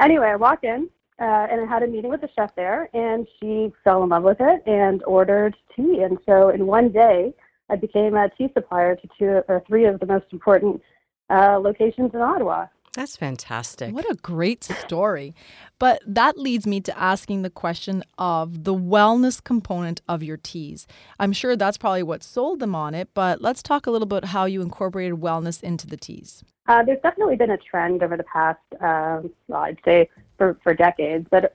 anyway, 0.00 0.28
I 0.28 0.36
walk 0.36 0.64
in 0.64 0.88
uh, 1.18 1.46
and 1.50 1.60
I 1.60 1.66
had 1.66 1.82
a 1.82 1.86
meeting 1.86 2.10
with 2.10 2.20
the 2.20 2.28
chef 2.34 2.54
there, 2.54 2.90
and 2.92 3.26
she 3.40 3.72
fell 3.82 4.02
in 4.02 4.10
love 4.10 4.22
with 4.22 4.38
it 4.40 4.62
and 4.66 5.02
ordered 5.04 5.56
tea. 5.74 6.02
And 6.02 6.18
so 6.26 6.50
in 6.50 6.66
one 6.66 6.90
day, 6.90 7.34
I 7.68 7.76
became 7.76 8.14
a 8.14 8.28
tea 8.28 8.50
supplier 8.54 8.96
to 8.96 9.08
two 9.18 9.42
or 9.48 9.62
three 9.66 9.86
of 9.86 9.98
the 9.98 10.06
most 10.06 10.26
important 10.32 10.82
uh, 11.30 11.58
locations 11.58 12.12
in 12.14 12.20
Ottawa. 12.20 12.66
That's 12.96 13.14
fantastic. 13.14 13.94
What 13.94 14.10
a 14.10 14.14
great 14.14 14.64
story. 14.64 15.34
But 15.78 16.00
that 16.06 16.38
leads 16.38 16.66
me 16.66 16.80
to 16.80 16.98
asking 16.98 17.42
the 17.42 17.50
question 17.50 18.02
of 18.16 18.64
the 18.64 18.74
wellness 18.74 19.44
component 19.44 20.00
of 20.08 20.22
your 20.22 20.38
teas. 20.38 20.86
I'm 21.20 21.34
sure 21.34 21.56
that's 21.56 21.76
probably 21.76 22.02
what 22.02 22.22
sold 22.22 22.58
them 22.58 22.74
on 22.74 22.94
it, 22.94 23.10
but 23.12 23.42
let's 23.42 23.62
talk 23.62 23.86
a 23.86 23.90
little 23.90 24.06
bit 24.06 24.24
how 24.24 24.46
you 24.46 24.62
incorporated 24.62 25.20
wellness 25.20 25.62
into 25.62 25.86
the 25.86 25.98
teas. 25.98 26.42
Uh, 26.68 26.82
there's 26.84 27.00
definitely 27.02 27.36
been 27.36 27.50
a 27.50 27.58
trend 27.58 28.02
over 28.02 28.16
the 28.16 28.24
past, 28.24 28.60
um, 28.80 29.30
well, 29.46 29.60
I'd 29.60 29.78
say 29.84 30.08
for, 30.38 30.58
for 30.62 30.72
decades, 30.72 31.26
but 31.30 31.54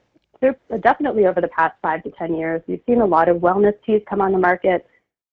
definitely 0.81 1.25
over 1.25 1.41
the 1.41 1.47
past 1.47 1.73
five 1.81 2.03
to 2.03 2.11
10 2.11 2.35
years, 2.35 2.61
we've 2.67 2.83
seen 2.85 3.01
a 3.01 3.05
lot 3.05 3.29
of 3.29 3.37
wellness 3.37 3.73
teas 3.83 4.03
come 4.07 4.21
on 4.21 4.31
the 4.31 4.37
market, 4.37 4.85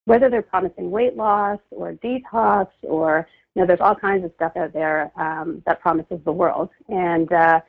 whether 0.07 0.31
they're 0.31 0.41
promising 0.41 0.91
weight 0.91 1.19
loss 1.19 1.59
or 1.71 1.93
detox 1.93 2.69
or 2.81 3.29
you 3.59 3.65
know, 3.65 3.67
there's 3.67 3.81
all 3.81 3.97
kinds 3.97 4.25
of 4.25 4.31
stuff 4.37 4.53
out 4.57 4.73
there 4.73 5.11
um, 5.17 5.65
that 5.67 5.81
promises 5.81 6.21
the 6.25 6.31
world. 6.31 6.71
And 6.89 7.33
uh, 7.33 7.61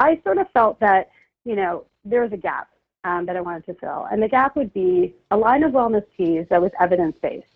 I 0.00 0.20
sort 0.24 0.38
of 0.38 0.50
felt 0.50 0.80
that, 0.80 1.10
you 1.44 1.54
know, 1.54 1.84
there 2.04 2.20
was 2.20 2.32
a 2.32 2.36
gap 2.36 2.68
um, 3.04 3.24
that 3.26 3.36
I 3.36 3.40
wanted 3.40 3.64
to 3.66 3.74
fill. 3.74 4.08
And 4.10 4.20
the 4.20 4.26
gap 4.26 4.56
would 4.56 4.74
be 4.74 5.14
a 5.30 5.36
line 5.36 5.62
of 5.62 5.70
wellness 5.70 6.02
teas 6.16 6.46
that 6.50 6.60
was 6.60 6.72
evidence 6.80 7.16
based. 7.22 7.46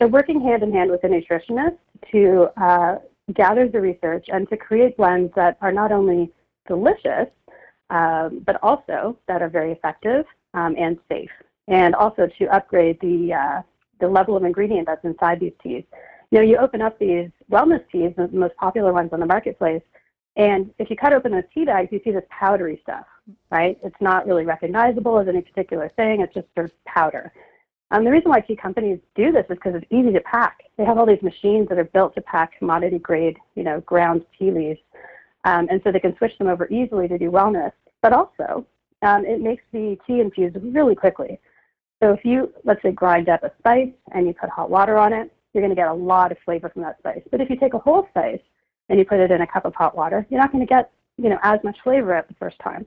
So, 0.00 0.06
working 0.06 0.40
hand 0.40 0.62
in 0.62 0.72
hand 0.72 0.92
with 0.92 1.02
a 1.02 1.08
nutritionist 1.08 1.78
to 2.12 2.46
uh, 2.62 2.98
gather 3.34 3.66
the 3.66 3.80
research 3.80 4.26
and 4.28 4.48
to 4.48 4.56
create 4.56 4.96
blends 4.96 5.34
that 5.34 5.58
are 5.60 5.72
not 5.72 5.90
only 5.90 6.30
delicious, 6.68 7.26
um, 7.90 8.44
but 8.46 8.62
also 8.62 9.18
that 9.26 9.42
are 9.42 9.48
very 9.48 9.72
effective 9.72 10.24
um, 10.54 10.76
and 10.78 10.96
safe. 11.08 11.30
And 11.66 11.96
also 11.96 12.28
to 12.38 12.46
upgrade 12.54 13.00
the, 13.00 13.32
uh, 13.34 13.62
the 13.98 14.06
level 14.06 14.36
of 14.36 14.44
ingredient 14.44 14.86
that's 14.86 15.04
inside 15.04 15.40
these 15.40 15.54
teas 15.60 15.82
you 16.30 16.38
know, 16.38 16.44
you 16.44 16.56
open 16.58 16.82
up 16.82 16.98
these 16.98 17.30
wellness 17.50 17.82
teas, 17.90 18.12
the 18.16 18.28
most 18.28 18.54
popular 18.56 18.92
ones 18.92 19.10
on 19.12 19.20
the 19.20 19.26
marketplace, 19.26 19.82
and 20.36 20.72
if 20.78 20.88
you 20.88 20.96
cut 20.96 21.12
open 21.12 21.32
those 21.32 21.42
tea 21.52 21.64
bags, 21.64 21.88
you 21.90 22.00
see 22.04 22.12
this 22.12 22.24
powdery 22.30 22.78
stuff, 22.82 23.06
right? 23.50 23.76
It's 23.82 24.00
not 24.00 24.26
really 24.26 24.44
recognizable 24.44 25.18
as 25.18 25.26
any 25.26 25.40
particular 25.40 25.90
thing. 25.96 26.20
It's 26.20 26.32
just 26.32 26.46
sort 26.54 26.66
of 26.66 26.84
powder. 26.84 27.32
Um, 27.90 28.04
the 28.04 28.10
reason 28.10 28.30
why 28.30 28.40
tea 28.40 28.54
companies 28.54 29.00
do 29.16 29.32
this 29.32 29.46
is 29.50 29.56
because 29.56 29.74
it's 29.74 29.90
easy 29.90 30.12
to 30.12 30.20
pack. 30.20 30.58
They 30.76 30.84
have 30.84 30.96
all 30.96 31.06
these 31.06 31.22
machines 31.22 31.68
that 31.70 31.78
are 31.78 31.84
built 31.84 32.14
to 32.14 32.20
pack 32.20 32.56
commodity 32.58 32.98
grade, 32.98 33.36
you 33.56 33.64
know, 33.64 33.80
ground 33.80 34.24
tea 34.38 34.52
leaves, 34.52 34.80
um, 35.44 35.66
and 35.70 35.80
so 35.82 35.90
they 35.90 35.98
can 35.98 36.16
switch 36.18 36.36
them 36.38 36.46
over 36.46 36.68
easily 36.68 37.08
to 37.08 37.18
do 37.18 37.30
wellness. 37.30 37.72
But 38.00 38.12
also, 38.12 38.64
um, 39.02 39.24
it 39.24 39.40
makes 39.40 39.64
the 39.72 39.98
tea 40.06 40.20
infused 40.20 40.56
really 40.62 40.94
quickly. 40.94 41.40
So 42.00 42.12
if 42.12 42.24
you, 42.24 42.52
let's 42.62 42.80
say, 42.82 42.92
grind 42.92 43.28
up 43.28 43.42
a 43.42 43.50
spice 43.58 43.90
and 44.12 44.26
you 44.26 44.34
put 44.34 44.50
hot 44.50 44.70
water 44.70 44.98
on 44.98 45.12
it, 45.12 45.32
you're 45.52 45.62
going 45.62 45.74
to 45.74 45.80
get 45.80 45.88
a 45.88 45.94
lot 45.94 46.32
of 46.32 46.38
flavor 46.44 46.68
from 46.68 46.82
that 46.82 46.98
spice. 46.98 47.22
But 47.30 47.40
if 47.40 47.50
you 47.50 47.56
take 47.56 47.74
a 47.74 47.78
whole 47.78 48.06
spice 48.10 48.40
and 48.88 48.98
you 48.98 49.04
put 49.04 49.20
it 49.20 49.30
in 49.30 49.40
a 49.40 49.46
cup 49.46 49.64
of 49.64 49.74
hot 49.74 49.96
water, 49.96 50.26
you're 50.30 50.40
not 50.40 50.52
going 50.52 50.66
to 50.66 50.68
get, 50.68 50.90
you 51.16 51.28
know, 51.28 51.38
as 51.42 51.58
much 51.64 51.76
flavor 51.82 52.14
at 52.14 52.28
the 52.28 52.34
first 52.34 52.58
time. 52.58 52.86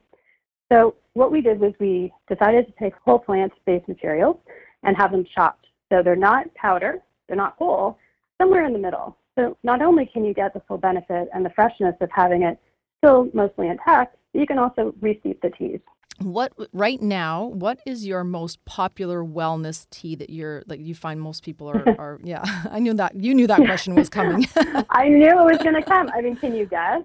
So 0.72 0.96
what 1.14 1.32
we 1.32 1.42
did 1.42 1.60
was 1.60 1.74
we 1.80 2.14
decided 2.30 2.66
to 2.68 2.74
take 2.80 2.94
whole 3.04 3.20
plant-based 3.20 3.88
materials 3.88 4.38
and 4.84 4.96
have 4.96 5.12
them 5.12 5.26
chopped. 5.36 5.68
So 5.92 6.02
they're 6.02 6.16
not 6.16 6.54
powder, 6.56 7.00
they're 7.28 7.36
not 7.38 7.56
whole, 7.58 7.98
somewhere 8.40 8.66
in 8.66 8.74
the 8.74 8.80
middle. 8.80 9.18
So 9.38 9.58
not 9.64 9.82
only 9.82 10.06
can 10.06 10.24
you 10.24 10.34
get 10.34 10.54
the 10.54 10.62
full 10.68 10.78
benefit 10.78 11.30
and 11.34 11.46
the 11.46 11.50
freshness 11.50 11.96
of 12.00 12.10
having 12.14 12.44
it 12.44 12.60
still 13.00 13.30
mostly 13.34 13.68
intact, 13.68 14.16
but 14.32 14.40
you 14.40 14.48
can 14.48 14.60
also 14.60 14.94
resteep 15.02 15.42
the 15.42 15.50
teas. 15.50 15.80
What 16.22 16.54
right 16.74 17.02
now? 17.02 17.46
What 17.46 17.80
is 17.86 18.06
your 18.06 18.24
most 18.24 18.64
popular 18.66 19.24
wellness 19.24 19.90
tea 19.90 20.16
that 20.16 20.30
you're 20.30 20.64
like 20.68 20.80
you 20.80 20.96
find 20.96 21.22
most 21.22 21.44
people 21.44 21.70
are, 21.70 21.84
are 22.00 22.20
yeah? 22.24 22.44
I 22.72 22.80
knew 22.80 22.94
that 22.96 23.16
you 23.16 23.34
knew 23.34 23.48
that 23.48 23.60
question 23.60 23.96
was 23.96 24.10
coming. 24.10 24.48
I 24.90 25.08
knew 25.08 25.30
it 25.30 25.46
was 25.46 25.58
going 25.58 25.76
to 25.76 25.84
come. 25.84 26.10
I 26.14 26.22
mean, 26.22 26.36
can 26.36 26.56
you 26.56 26.66
guess? 26.66 27.04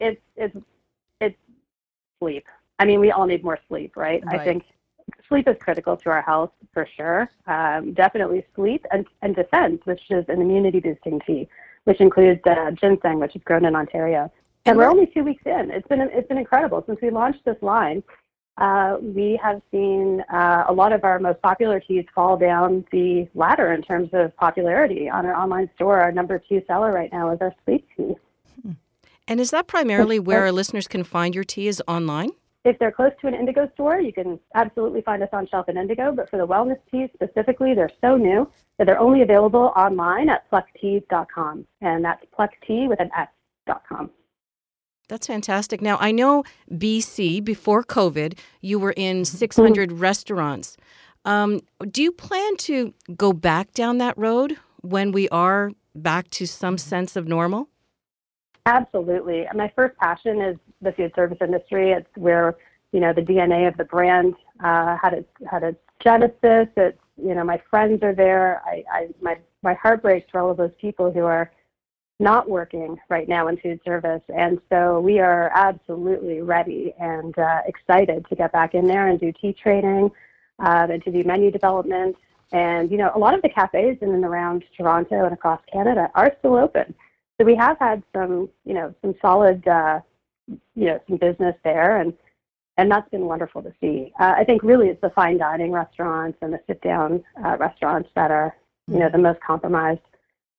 It's 0.00 0.20
it's 0.36 0.56
it's 1.20 1.36
sleep. 2.18 2.44
I 2.78 2.84
mean, 2.84 3.00
we 3.00 3.10
all 3.10 3.26
need 3.26 3.42
more 3.42 3.58
sleep, 3.68 3.96
right? 3.96 4.24
Right. 4.24 4.40
I 4.40 4.44
think 4.44 4.64
sleep 5.28 5.48
is 5.48 5.56
critical 5.60 5.96
to 5.96 6.10
our 6.10 6.22
health 6.22 6.50
for 6.72 6.86
sure. 6.96 7.30
Um, 7.46 7.94
definitely 7.94 8.44
sleep 8.54 8.84
and, 8.90 9.06
and 9.22 9.34
defense, 9.34 9.80
which 9.84 10.02
is 10.10 10.24
an 10.28 10.40
immunity 10.40 10.80
boosting 10.80 11.20
tea, 11.26 11.48
which 11.84 12.00
includes 12.00 12.40
uh, 12.46 12.70
ginseng, 12.72 13.20
which 13.20 13.34
is 13.34 13.42
grown 13.44 13.64
in 13.64 13.74
Ontario. 13.74 14.30
And 14.66 14.76
we're 14.76 14.90
only 14.90 15.06
two 15.06 15.22
weeks 15.22 15.44
in. 15.46 15.70
It's 15.70 15.86
been 15.86 16.00
it's 16.00 16.26
been 16.26 16.38
incredible 16.38 16.82
since 16.86 16.98
we 17.00 17.10
launched 17.10 17.44
this 17.44 17.56
line. 17.62 18.02
Uh, 18.58 18.96
we 19.02 19.38
have 19.42 19.60
seen 19.70 20.22
uh, 20.32 20.64
a 20.68 20.72
lot 20.72 20.92
of 20.92 21.04
our 21.04 21.18
most 21.18 21.40
popular 21.42 21.78
teas 21.78 22.06
fall 22.14 22.36
down 22.38 22.84
the 22.90 23.28
ladder 23.34 23.72
in 23.74 23.82
terms 23.82 24.08
of 24.14 24.34
popularity 24.36 25.10
on 25.10 25.26
our 25.26 25.34
online 25.34 25.68
store. 25.74 26.00
Our 26.00 26.10
number 26.10 26.42
two 26.48 26.62
seller 26.66 26.90
right 26.90 27.12
now 27.12 27.32
is 27.32 27.38
our 27.40 27.54
sleep 27.64 27.86
tea. 27.96 28.14
And 29.28 29.40
is 29.40 29.50
that 29.50 29.66
primarily 29.66 30.18
where 30.18 30.42
our 30.42 30.52
listeners 30.52 30.86
can 30.86 31.02
find 31.02 31.34
your 31.34 31.44
tea 31.44 31.66
is 31.66 31.82
online? 31.88 32.30
If 32.64 32.78
they're 32.78 32.92
close 32.92 33.12
to 33.20 33.26
an 33.26 33.34
Indigo 33.34 33.70
store, 33.74 34.00
you 34.00 34.12
can 34.12 34.40
absolutely 34.54 35.00
find 35.02 35.22
us 35.22 35.28
on 35.32 35.46
shelf 35.48 35.68
at 35.68 35.76
Indigo. 35.76 36.12
But 36.12 36.30
for 36.30 36.36
the 36.36 36.46
wellness 36.46 36.78
teas 36.90 37.10
specifically, 37.14 37.74
they're 37.74 37.90
so 38.00 38.16
new 38.16 38.50
that 38.78 38.86
they're 38.86 38.98
only 38.98 39.22
available 39.22 39.72
online 39.76 40.28
at 40.28 40.50
pluckteas.com. 40.50 41.66
And 41.80 42.04
that's 42.04 42.24
plucktea 42.36 42.88
with 42.88 43.00
an 43.00 43.10
S.com. 43.16 44.10
That's 45.08 45.26
fantastic. 45.26 45.80
Now, 45.80 45.98
I 46.00 46.10
know 46.10 46.44
BC, 46.70 47.44
before 47.44 47.82
COVID, 47.84 48.38
you 48.60 48.78
were 48.78 48.94
in 48.96 49.24
600 49.24 49.92
restaurants. 49.92 50.76
Um, 51.24 51.60
do 51.90 52.02
you 52.02 52.12
plan 52.12 52.56
to 52.58 52.92
go 53.16 53.32
back 53.32 53.72
down 53.72 53.98
that 53.98 54.16
road 54.16 54.56
when 54.82 55.12
we 55.12 55.28
are 55.28 55.72
back 55.94 56.30
to 56.30 56.46
some 56.46 56.78
sense 56.78 57.16
of 57.16 57.26
normal? 57.26 57.68
Absolutely. 58.66 59.46
My 59.54 59.72
first 59.76 59.96
passion 59.98 60.40
is 60.40 60.56
the 60.82 60.92
food 60.92 61.12
service 61.14 61.38
industry. 61.40 61.92
It's 61.92 62.08
where 62.16 62.56
you 62.92 63.00
know 63.00 63.12
the 63.12 63.20
DNA 63.20 63.68
of 63.68 63.76
the 63.76 63.84
brand 63.84 64.34
uh, 64.62 64.96
had 65.00 65.14
its 65.14 65.28
had 65.48 65.62
its 65.62 65.78
genesis. 66.02 66.68
It's 66.76 66.98
you 67.16 67.34
know 67.34 67.44
my 67.44 67.60
friends 67.70 68.02
are 68.02 68.14
there. 68.14 68.62
I, 68.64 68.82
I 68.92 69.08
my 69.20 69.36
my 69.62 69.74
heart 69.74 70.02
breaks 70.02 70.28
for 70.30 70.40
all 70.40 70.50
of 70.50 70.56
those 70.56 70.72
people 70.80 71.12
who 71.12 71.24
are 71.24 71.52
not 72.18 72.48
working 72.48 72.98
right 73.08 73.28
now 73.28 73.48
in 73.48 73.56
food 73.58 73.80
service, 73.84 74.22
and 74.34 74.58
so 74.70 75.00
we 75.00 75.18
are 75.18 75.50
absolutely 75.54 76.40
ready 76.40 76.94
and 76.98 77.38
uh, 77.38 77.60
excited 77.66 78.24
to 78.28 78.34
get 78.34 78.52
back 78.52 78.74
in 78.74 78.86
there 78.86 79.08
and 79.08 79.20
do 79.20 79.32
tea 79.32 79.52
training 79.52 80.10
uh, 80.58 80.86
and 80.90 81.04
to 81.04 81.12
do 81.12 81.22
menu 81.24 81.50
development. 81.50 82.16
And 82.52 82.90
you 82.90 82.96
know 82.96 83.10
a 83.14 83.18
lot 83.18 83.34
of 83.34 83.42
the 83.42 83.48
cafes 83.48 83.98
in 84.00 84.14
and 84.14 84.24
around 84.24 84.64
Toronto 84.76 85.24
and 85.24 85.34
across 85.34 85.60
Canada 85.70 86.10
are 86.14 86.32
still 86.38 86.56
open. 86.56 86.94
So 87.38 87.44
we 87.44 87.54
have 87.56 87.78
had 87.78 88.02
some, 88.14 88.48
you 88.64 88.74
know, 88.74 88.94
some 89.02 89.14
solid, 89.20 89.66
uh, 89.68 90.00
you 90.46 90.86
know, 90.86 91.00
some 91.06 91.18
business 91.18 91.54
there, 91.64 91.98
and 91.98 92.14
and 92.78 92.90
that's 92.90 93.08
been 93.10 93.26
wonderful 93.26 93.62
to 93.62 93.72
see. 93.80 94.12
Uh, 94.20 94.34
I 94.36 94.44
think 94.44 94.62
really 94.62 94.88
it's 94.88 95.00
the 95.00 95.10
fine 95.10 95.38
dining 95.38 95.72
restaurants 95.72 96.38
and 96.42 96.52
the 96.52 96.60
sit 96.66 96.80
down 96.82 97.24
uh, 97.44 97.56
restaurants 97.58 98.10
that 98.14 98.30
are, 98.30 98.54
you 98.86 98.98
know, 98.98 99.08
the 99.10 99.18
most 99.18 99.40
compromised. 99.40 100.00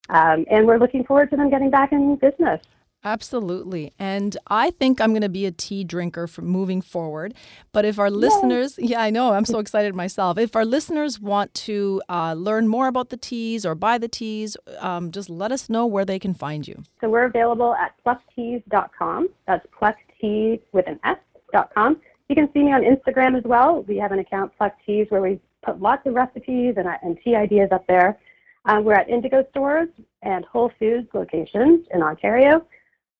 Um, 0.09 0.45
and 0.49 0.65
we're 0.65 0.77
looking 0.77 1.03
forward 1.03 1.29
to 1.31 1.37
them 1.37 1.49
getting 1.49 1.69
back 1.69 1.91
in 1.91 2.15
business. 2.15 2.61
Absolutely. 3.03 3.93
And 3.99 4.35
I 4.47 4.71
think 4.71 4.99
I'm 4.99 5.11
going 5.11 5.21
to 5.21 5.29
be 5.29 5.45
a 5.45 5.51
tea 5.51 5.83
drinker 5.83 6.27
from 6.27 6.47
moving 6.47 6.81
forward. 6.81 7.33
But 7.71 7.85
if 7.85 7.99
our 7.99 8.09
listeners, 8.09 8.77
yeah, 8.77 9.01
I 9.01 9.11
know, 9.11 9.33
I'm 9.33 9.45
so 9.45 9.59
excited 9.59 9.95
myself. 9.95 10.37
If 10.37 10.55
our 10.55 10.65
listeners 10.65 11.19
want 11.19 11.53
to 11.53 12.01
uh, 12.09 12.33
learn 12.33 12.67
more 12.67 12.87
about 12.87 13.09
the 13.09 13.17
teas 13.17 13.65
or 13.65 13.75
buy 13.75 13.97
the 13.97 14.07
teas, 14.07 14.57
um, 14.79 15.11
just 15.11 15.29
let 15.29 15.51
us 15.51 15.69
know 15.69 15.85
where 15.85 16.05
they 16.05 16.19
can 16.19 16.33
find 16.33 16.67
you. 16.67 16.83
So 16.99 17.09
we're 17.09 17.25
available 17.25 17.75
at 17.75 17.93
pluckteas.com. 18.05 19.29
That's 19.45 19.65
plucktea 19.79 20.59
with 20.73 20.87
an 20.87 20.99
S.com. 21.03 22.01
You 22.29 22.35
can 22.35 22.51
see 22.51 22.63
me 22.63 22.73
on 22.73 22.81
Instagram 22.81 23.37
as 23.37 23.43
well. 23.45 23.83
We 23.83 23.97
have 23.97 24.11
an 24.11 24.19
account, 24.19 24.51
Pluck 24.57 24.75
Teas, 24.85 25.07
where 25.09 25.21
we 25.21 25.39
put 25.63 25.79
lots 25.79 26.05
of 26.05 26.13
recipes 26.13 26.75
and, 26.75 26.87
and 27.01 27.17
tea 27.23 27.35
ideas 27.35 27.69
up 27.71 27.87
there. 27.87 28.17
Um, 28.67 28.83
we're 28.83 28.93
at 28.93 29.09
Indigo 29.09 29.45
stores 29.49 29.89
and 30.21 30.45
Whole 30.45 30.71
Foods 30.77 31.07
locations 31.13 31.87
in 31.93 32.01
Ontario 32.01 32.65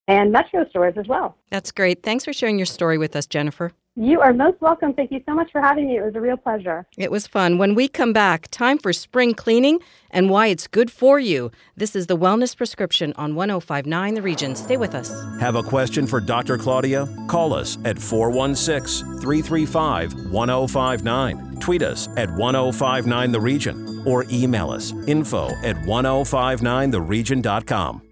and 0.07 0.31
Metro 0.31 0.67
stores 0.69 0.95
as 0.97 1.07
well. 1.07 1.37
That's 1.49 1.71
great. 1.71 2.03
Thanks 2.03 2.25
for 2.25 2.33
sharing 2.33 2.59
your 2.59 2.65
story 2.65 2.97
with 2.97 3.15
us, 3.15 3.25
Jennifer. 3.25 3.71
You 3.99 4.21
are 4.21 4.31
most 4.31 4.61
welcome. 4.61 4.93
Thank 4.93 5.11
you 5.11 5.23
so 5.25 5.33
much 5.33 5.51
for 5.51 5.59
having 5.59 5.87
me. 5.87 5.97
It 5.97 6.03
was 6.03 6.13
a 6.13 6.21
real 6.21 6.37
pleasure. 6.37 6.85
It 6.99 7.09
was 7.09 7.25
fun. 7.25 7.57
When 7.57 7.73
we 7.73 7.87
come 7.87 8.13
back, 8.13 8.47
time 8.51 8.77
for 8.77 8.93
spring 8.93 9.33
cleaning 9.33 9.79
and 10.11 10.29
why 10.29 10.47
it's 10.47 10.67
good 10.67 10.91
for 10.91 11.19
you. 11.19 11.49
This 11.75 11.95
is 11.95 12.05
the 12.05 12.15
Wellness 12.15 12.55
Prescription 12.55 13.11
on 13.15 13.33
1059 13.33 14.13
The 14.13 14.21
Region. 14.21 14.55
Stay 14.55 14.77
with 14.77 14.93
us. 14.93 15.11
Have 15.39 15.55
a 15.55 15.63
question 15.63 16.05
for 16.05 16.21
Dr. 16.21 16.59
Claudia? 16.59 17.07
Call 17.27 17.55
us 17.55 17.79
at 17.85 17.97
416 17.97 19.19
335 19.19 20.29
1059. 20.29 21.57
Tweet 21.59 21.81
us 21.81 22.07
at 22.17 22.29
1059 22.29 23.31
The 23.31 23.41
Region 23.41 24.03
or 24.05 24.25
email 24.29 24.69
us 24.69 24.91
info 25.07 25.47
at 25.63 25.75
1059theregion.com. 25.75 28.03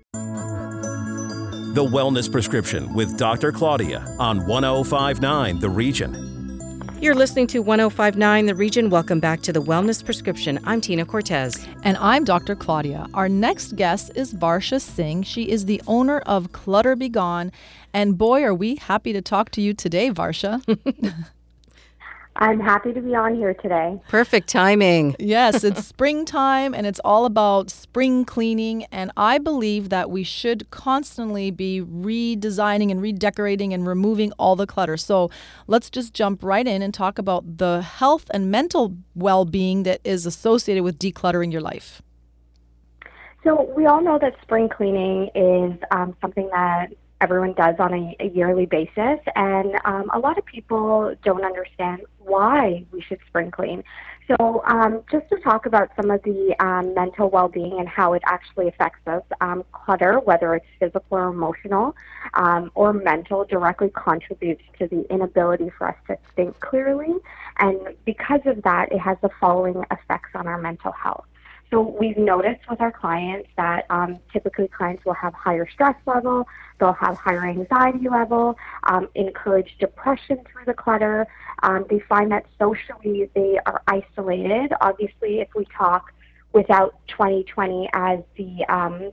The 1.75 1.83
Wellness 1.83 2.31
Prescription 2.31 2.93
with 2.93 3.17
Dr. 3.17 3.51
Claudia 3.51 3.99
on 4.17 4.45
1059 4.47 5.59
The 5.59 5.69
Region. 5.69 6.87
You're 7.01 7.15
listening 7.15 7.47
to 7.47 7.59
1059 7.59 8.45
The 8.45 8.55
Region. 8.55 8.89
Welcome 8.89 9.19
back 9.19 9.41
to 9.41 9.51
the 9.51 9.61
Wellness 9.61 10.01
Prescription. 10.01 10.57
I'm 10.63 10.79
Tina 10.79 11.03
Cortez. 11.03 11.67
And 11.83 11.97
I'm 11.97 12.23
Dr. 12.23 12.55
Claudia. 12.55 13.07
Our 13.13 13.27
next 13.27 13.75
guest 13.75 14.13
is 14.15 14.33
Varsha 14.33 14.79
Singh. 14.79 15.23
She 15.23 15.49
is 15.49 15.65
the 15.65 15.81
owner 15.85 16.19
of 16.19 16.53
ClutterBGone. 16.53 17.51
And 17.93 18.17
boy, 18.17 18.43
are 18.43 18.53
we 18.53 18.75
happy 18.75 19.11
to 19.11 19.21
talk 19.21 19.49
to 19.51 19.61
you 19.61 19.73
today, 19.73 20.11
Varsha. 20.11 20.61
I'm 22.37 22.59
happy 22.59 22.91
to 22.91 23.01
be 23.01 23.15
on 23.15 23.35
here 23.35 23.53
today. 23.53 24.01
Perfect 24.09 24.49
timing. 24.49 25.15
yes, 25.19 25.63
it's 25.63 25.85
springtime 25.87 26.73
and 26.73 26.85
it's 26.85 26.99
all 27.05 27.25
about 27.25 27.69
spring 27.69 28.25
cleaning. 28.25 28.83
And 28.91 29.11
I 29.15 29.37
believe 29.37 29.89
that 29.89 30.09
we 30.09 30.23
should 30.23 30.69
constantly 30.69 31.49
be 31.49 31.81
redesigning 31.81 32.91
and 32.91 33.01
redecorating 33.01 33.73
and 33.73 33.87
removing 33.87 34.33
all 34.33 34.57
the 34.57 34.67
clutter. 34.67 34.97
So 34.97 35.31
let's 35.67 35.89
just 35.89 36.13
jump 36.13 36.43
right 36.43 36.67
in 36.67 36.81
and 36.81 36.93
talk 36.93 37.17
about 37.17 37.57
the 37.57 37.81
health 37.81 38.25
and 38.33 38.51
mental 38.51 38.97
well 39.15 39.45
being 39.45 39.83
that 39.83 40.01
is 40.03 40.25
associated 40.25 40.83
with 40.83 40.99
decluttering 40.99 41.53
your 41.53 41.61
life. 41.61 42.01
So 43.45 43.71
we 43.77 43.85
all 43.85 44.01
know 44.01 44.17
that 44.19 44.33
spring 44.41 44.67
cleaning 44.67 45.29
is 45.35 45.79
um, 45.91 46.15
something 46.19 46.49
that 46.51 46.87
everyone 47.21 47.53
does 47.53 47.75
on 47.79 47.93
a, 47.93 48.15
a 48.19 48.27
yearly 48.27 48.65
basis, 48.65 49.19
and 49.35 49.75
um, 49.85 50.09
a 50.13 50.19
lot 50.19 50.37
of 50.37 50.45
people 50.45 51.15
don't 51.23 51.45
understand 51.45 52.01
why 52.19 52.85
we 52.91 53.01
should 53.01 53.19
spring 53.27 53.51
clean. 53.51 53.83
So, 54.27 54.63
um, 54.65 55.03
just 55.11 55.29
to 55.29 55.39
talk 55.39 55.67
about 55.67 55.91
some 55.95 56.09
of 56.09 56.23
the 56.23 56.55
um, 56.59 56.95
mental 56.95 57.29
well 57.29 57.47
being 57.47 57.79
and 57.79 57.87
how 57.87 58.13
it 58.13 58.23
actually 58.25 58.67
affects 58.67 59.07
us, 59.07 59.21
um, 59.39 59.63
clutter, 59.71 60.19
whether 60.19 60.55
it's 60.55 60.65
physical 60.79 61.17
or 61.17 61.27
emotional 61.27 61.95
um, 62.33 62.71
or 62.73 62.91
mental, 62.91 63.45
directly 63.45 63.91
contributes 63.93 64.63
to 64.79 64.87
the 64.87 65.05
inability 65.13 65.69
for 65.77 65.89
us 65.89 65.95
to 66.07 66.17
think 66.35 66.59
clearly. 66.59 67.13
And 67.59 67.77
because 68.03 68.41
of 68.45 68.63
that, 68.63 68.91
it 68.91 68.97
has 68.99 69.17
the 69.21 69.29
following 69.39 69.83
effects 69.91 70.29
on 70.33 70.47
our 70.47 70.59
mental 70.59 70.91
health. 70.91 71.25
So 71.75 71.81
we've 71.81 72.15
noticed 72.15 72.61
with 72.69 72.79
our 72.79 72.93
clients 72.93 73.49
that 73.57 73.85
um, 73.89 74.19
typically 74.31 74.69
clients 74.69 75.03
will 75.03 75.13
have 75.15 75.33
higher 75.33 75.67
stress 75.69 75.97
level, 76.05 76.47
they'll 76.79 76.93
have 76.93 77.17
higher 77.17 77.45
anxiety 77.45 78.07
level, 78.07 78.55
um, 78.83 79.09
encourage 79.13 79.75
depression 79.77 80.39
through 80.49 80.63
the 80.67 80.73
clutter. 80.73 81.27
Um, 81.63 81.85
they 81.89 81.99
find 82.07 82.31
that 82.31 82.45
socially 82.57 83.29
they 83.35 83.59
are 83.65 83.81
isolated. 83.87 84.71
Obviously, 84.79 85.41
if 85.41 85.49
we 85.53 85.65
talk 85.77 86.13
without 86.53 86.95
2020 87.09 87.89
as 87.91 88.19
the 88.37 88.63
um, 88.69 89.11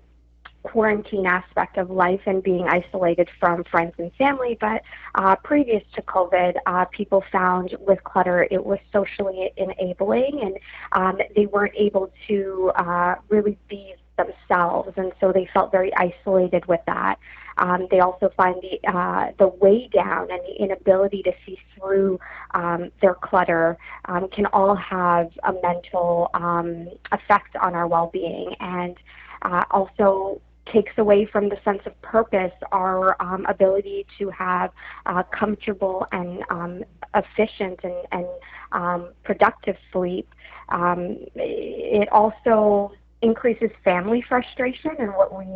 quarantine 0.62 1.26
aspect 1.26 1.76
of 1.76 1.90
life 1.90 2.20
and 2.26 2.42
being 2.42 2.66
isolated 2.68 3.28
from 3.38 3.64
friends 3.64 3.94
and 3.98 4.12
family. 4.14 4.56
But 4.60 4.82
uh, 5.14 5.36
previous 5.36 5.82
to 5.94 6.02
COVID, 6.02 6.56
uh, 6.66 6.84
people 6.86 7.24
found 7.32 7.76
with 7.80 8.02
clutter 8.04 8.46
it 8.50 8.64
was 8.64 8.78
socially 8.92 9.50
enabling 9.56 10.40
and 10.42 10.58
um, 10.92 11.18
they 11.34 11.46
weren't 11.46 11.74
able 11.76 12.12
to 12.28 12.72
uh, 12.76 13.16
really 13.28 13.58
be 13.68 13.94
themselves, 14.16 14.92
and 14.96 15.12
so 15.20 15.32
they 15.32 15.48
felt 15.52 15.72
very 15.72 15.92
isolated 15.96 16.66
with 16.66 16.80
that. 16.86 17.18
Um, 17.58 17.86
they 17.90 18.00
also 18.00 18.30
find 18.36 18.56
the 18.62 18.78
uh, 18.88 19.32
the 19.38 19.48
way 19.48 19.88
down 19.92 20.30
and 20.30 20.40
the 20.46 20.62
inability 20.62 21.22
to 21.24 21.32
see 21.44 21.58
through 21.74 22.18
um, 22.52 22.90
their 23.00 23.14
clutter 23.14 23.76
um, 24.06 24.28
can 24.28 24.46
all 24.46 24.74
have 24.74 25.30
a 25.44 25.52
mental 25.62 26.30
um, 26.34 26.88
effect 27.10 27.56
on 27.56 27.74
our 27.74 27.86
well-being, 27.86 28.54
and 28.60 28.96
uh, 29.42 29.64
also 29.70 30.40
takes 30.66 30.92
away 30.98 31.24
from 31.26 31.48
the 31.48 31.58
sense 31.64 31.80
of 31.86 32.00
purpose 32.02 32.52
our 32.70 33.20
um, 33.20 33.44
ability 33.46 34.06
to 34.18 34.30
have 34.30 34.70
uh, 35.06 35.22
comfortable 35.24 36.06
and 36.12 36.42
um, 36.50 36.84
efficient 37.14 37.80
and, 37.82 37.94
and 38.12 38.26
um, 38.72 39.08
productive 39.24 39.76
sleep. 39.92 40.28
Um, 40.68 41.18
it 41.34 42.08
also 42.12 42.92
increases 43.22 43.70
family 43.84 44.22
frustration 44.28 44.92
and 44.98 45.14
what 45.14 45.36
we 45.36 45.46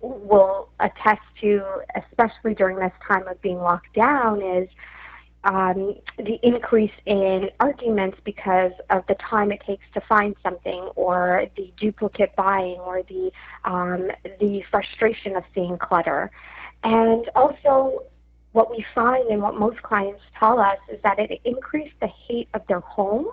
will 0.00 0.68
attest 0.80 1.22
to, 1.40 1.62
especially 1.96 2.54
during 2.54 2.76
this 2.76 2.92
time 3.06 3.26
of 3.28 3.40
being 3.40 3.58
locked 3.58 3.92
down, 3.94 4.42
is 4.42 4.68
um, 5.44 5.96
the 6.16 6.38
increase 6.42 6.92
in 7.06 7.50
arguments 7.60 8.18
because 8.24 8.72
of 8.90 9.06
the 9.06 9.14
time 9.14 9.52
it 9.52 9.60
takes 9.66 9.84
to 9.94 10.00
find 10.00 10.34
something, 10.42 10.80
or 10.96 11.46
the 11.56 11.72
duplicate 11.76 12.34
buying, 12.36 12.78
or 12.80 13.02
the 13.02 13.30
um, 13.64 14.10
the 14.40 14.62
frustration 14.70 15.36
of 15.36 15.44
seeing 15.54 15.78
clutter, 15.78 16.30
and 16.82 17.30
also 17.34 18.04
what 18.52 18.70
we 18.70 18.84
find 18.94 19.28
and 19.28 19.42
what 19.42 19.54
most 19.56 19.82
clients 19.82 20.22
tell 20.38 20.58
us 20.60 20.78
is 20.90 20.98
that 21.02 21.18
it 21.18 21.40
increased 21.44 21.94
the 22.00 22.06
hate 22.06 22.48
of 22.54 22.66
their 22.66 22.80
home. 22.80 23.28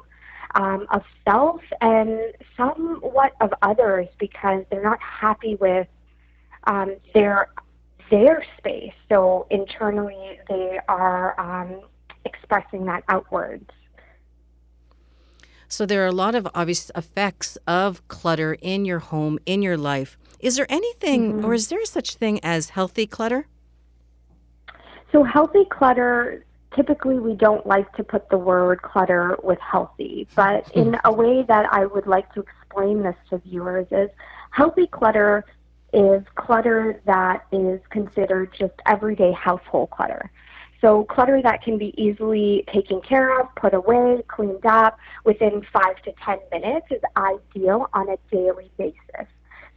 Um, 0.53 0.85
of 0.91 1.03
self 1.23 1.61
and 1.79 2.33
somewhat 2.57 3.31
of 3.39 3.53
others 3.61 4.09
because 4.19 4.65
they're 4.69 4.83
not 4.83 4.99
happy 5.01 5.55
with 5.55 5.87
um, 6.65 6.97
their 7.13 7.47
their 8.09 8.43
space. 8.57 8.91
So 9.07 9.47
internally, 9.49 10.39
they 10.49 10.77
are 10.89 11.39
um, 11.39 11.83
expressing 12.25 12.85
that 12.85 13.03
outwards. 13.07 13.69
So 15.67 15.85
there 15.85 16.03
are 16.03 16.07
a 16.07 16.11
lot 16.11 16.35
of 16.35 16.47
obvious 16.53 16.91
effects 16.95 17.57
of 17.65 18.05
clutter 18.09 18.57
in 18.61 18.83
your 18.83 18.99
home, 18.99 19.39
in 19.45 19.61
your 19.61 19.77
life. 19.77 20.17
Is 20.39 20.57
there 20.57 20.65
anything, 20.67 21.33
mm-hmm. 21.33 21.45
or 21.45 21.53
is 21.53 21.69
there 21.69 21.85
such 21.85 22.15
thing 22.15 22.39
as 22.43 22.69
healthy 22.69 23.07
clutter? 23.07 23.47
So 25.11 25.23
healthy 25.23 25.65
clutter. 25.65 26.45
Typically, 26.75 27.19
we 27.19 27.35
don't 27.35 27.65
like 27.65 27.91
to 27.93 28.03
put 28.03 28.29
the 28.29 28.37
word 28.37 28.81
clutter 28.81 29.37
with 29.43 29.59
healthy, 29.59 30.27
but 30.35 30.67
hmm. 30.69 30.79
in 30.79 30.97
a 31.03 31.11
way 31.11 31.43
that 31.43 31.67
I 31.71 31.85
would 31.85 32.07
like 32.07 32.33
to 32.33 32.41
explain 32.41 33.03
this 33.03 33.15
to 33.29 33.37
viewers 33.39 33.87
is 33.91 34.09
healthy 34.51 34.87
clutter 34.87 35.45
is 35.93 36.23
clutter 36.35 37.01
that 37.05 37.45
is 37.51 37.81
considered 37.89 38.53
just 38.57 38.73
everyday 38.85 39.33
household 39.33 39.89
clutter. 39.91 40.31
So 40.81 41.03
clutter 41.05 41.41
that 41.43 41.61
can 41.61 41.77
be 41.77 41.93
easily 41.95 42.63
taken 42.73 43.01
care 43.01 43.39
of, 43.39 43.53
put 43.55 43.75
away, 43.75 44.23
cleaned 44.27 44.65
up 44.65 44.97
within 45.23 45.63
five 45.71 46.01
to 46.03 46.11
ten 46.25 46.39
minutes 46.51 46.88
is 46.89 47.01
ideal 47.15 47.88
on 47.93 48.09
a 48.09 48.17
daily 48.31 48.71
basis. 48.77 49.27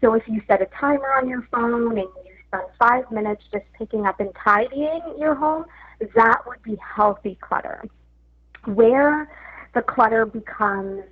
So 0.00 0.14
if 0.14 0.26
you 0.26 0.40
set 0.48 0.62
a 0.62 0.66
timer 0.66 1.12
on 1.12 1.28
your 1.28 1.46
phone 1.52 1.98
and 1.98 2.08
you 2.24 2.32
spend 2.48 2.64
five 2.78 3.10
minutes 3.10 3.42
just 3.52 3.64
picking 3.76 4.06
up 4.06 4.18
and 4.18 4.30
tidying 4.42 5.02
your 5.18 5.34
home, 5.34 5.66
that 6.14 6.40
would 6.46 6.62
be 6.62 6.76
healthy 6.76 7.36
clutter. 7.40 7.84
Where 8.64 9.30
the 9.74 9.82
clutter 9.82 10.24
becomes 10.24 11.02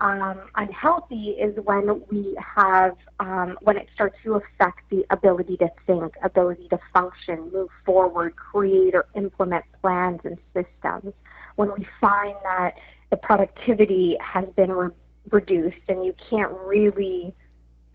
um, 0.00 0.42
unhealthy 0.54 1.30
is 1.30 1.56
when 1.64 2.02
we 2.10 2.36
have 2.56 2.96
um, 3.18 3.58
when 3.62 3.76
it 3.76 3.88
starts 3.92 4.16
to 4.24 4.34
affect 4.34 4.88
the 4.90 5.04
ability 5.10 5.56
to 5.56 5.68
think, 5.86 6.14
ability 6.22 6.68
to 6.68 6.78
function, 6.92 7.50
move 7.52 7.68
forward, 7.84 8.36
create 8.36 8.94
or 8.94 9.06
implement 9.16 9.64
plans 9.82 10.20
and 10.24 10.38
systems. 10.54 11.14
When 11.56 11.72
we 11.76 11.86
find 12.00 12.36
that 12.44 12.74
the 13.10 13.16
productivity 13.16 14.16
has 14.20 14.44
been 14.54 14.70
re- 14.70 14.90
reduced 15.30 15.76
and 15.88 16.04
you 16.04 16.14
can't 16.30 16.52
really 16.64 17.34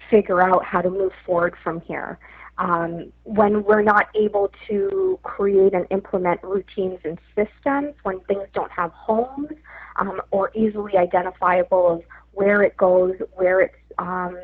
figure 0.10 0.42
out 0.42 0.66
how 0.66 0.82
to 0.82 0.90
move 0.90 1.14
forward 1.26 1.56
from 1.64 1.80
here. 1.82 2.20
Um, 2.58 3.12
when 3.24 3.64
we're 3.64 3.82
not 3.82 4.10
able 4.16 4.52
to 4.68 5.20
create 5.24 5.74
and 5.74 5.88
implement 5.90 6.44
routines 6.44 7.00
and 7.04 7.18
systems, 7.36 7.96
when 8.04 8.20
things 8.22 8.48
don't 8.54 8.72
have 8.72 8.92
homes, 8.92 9.50
um, 9.98 10.22
or 10.32 10.52
easily 10.56 10.98
identifiable 10.98 11.88
of 11.90 12.04
where 12.32 12.64
it 12.64 12.76
goes, 12.78 13.16
where 13.36 13.62
it's 13.62 13.76
um, 13.98 14.38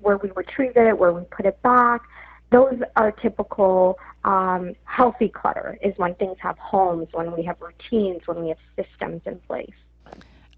where 0.00 0.16
we 0.18 0.30
retrieve 0.34 0.76
it, 0.76 0.98
where 0.98 1.12
we 1.12 1.22
put 1.24 1.46
it 1.46 1.60
back. 1.62 2.02
Those 2.50 2.80
are 2.96 3.12
typical 3.12 3.98
um, 4.24 4.74
healthy 4.84 5.28
clutter. 5.28 5.78
Is 5.82 5.94
when 5.96 6.14
things 6.14 6.36
have 6.40 6.58
homes, 6.58 7.08
when 7.12 7.32
we 7.36 7.42
have 7.44 7.56
routines, 7.60 8.22
when 8.26 8.42
we 8.42 8.48
have 8.48 8.58
systems 8.76 9.22
in 9.26 9.38
place. 9.40 9.70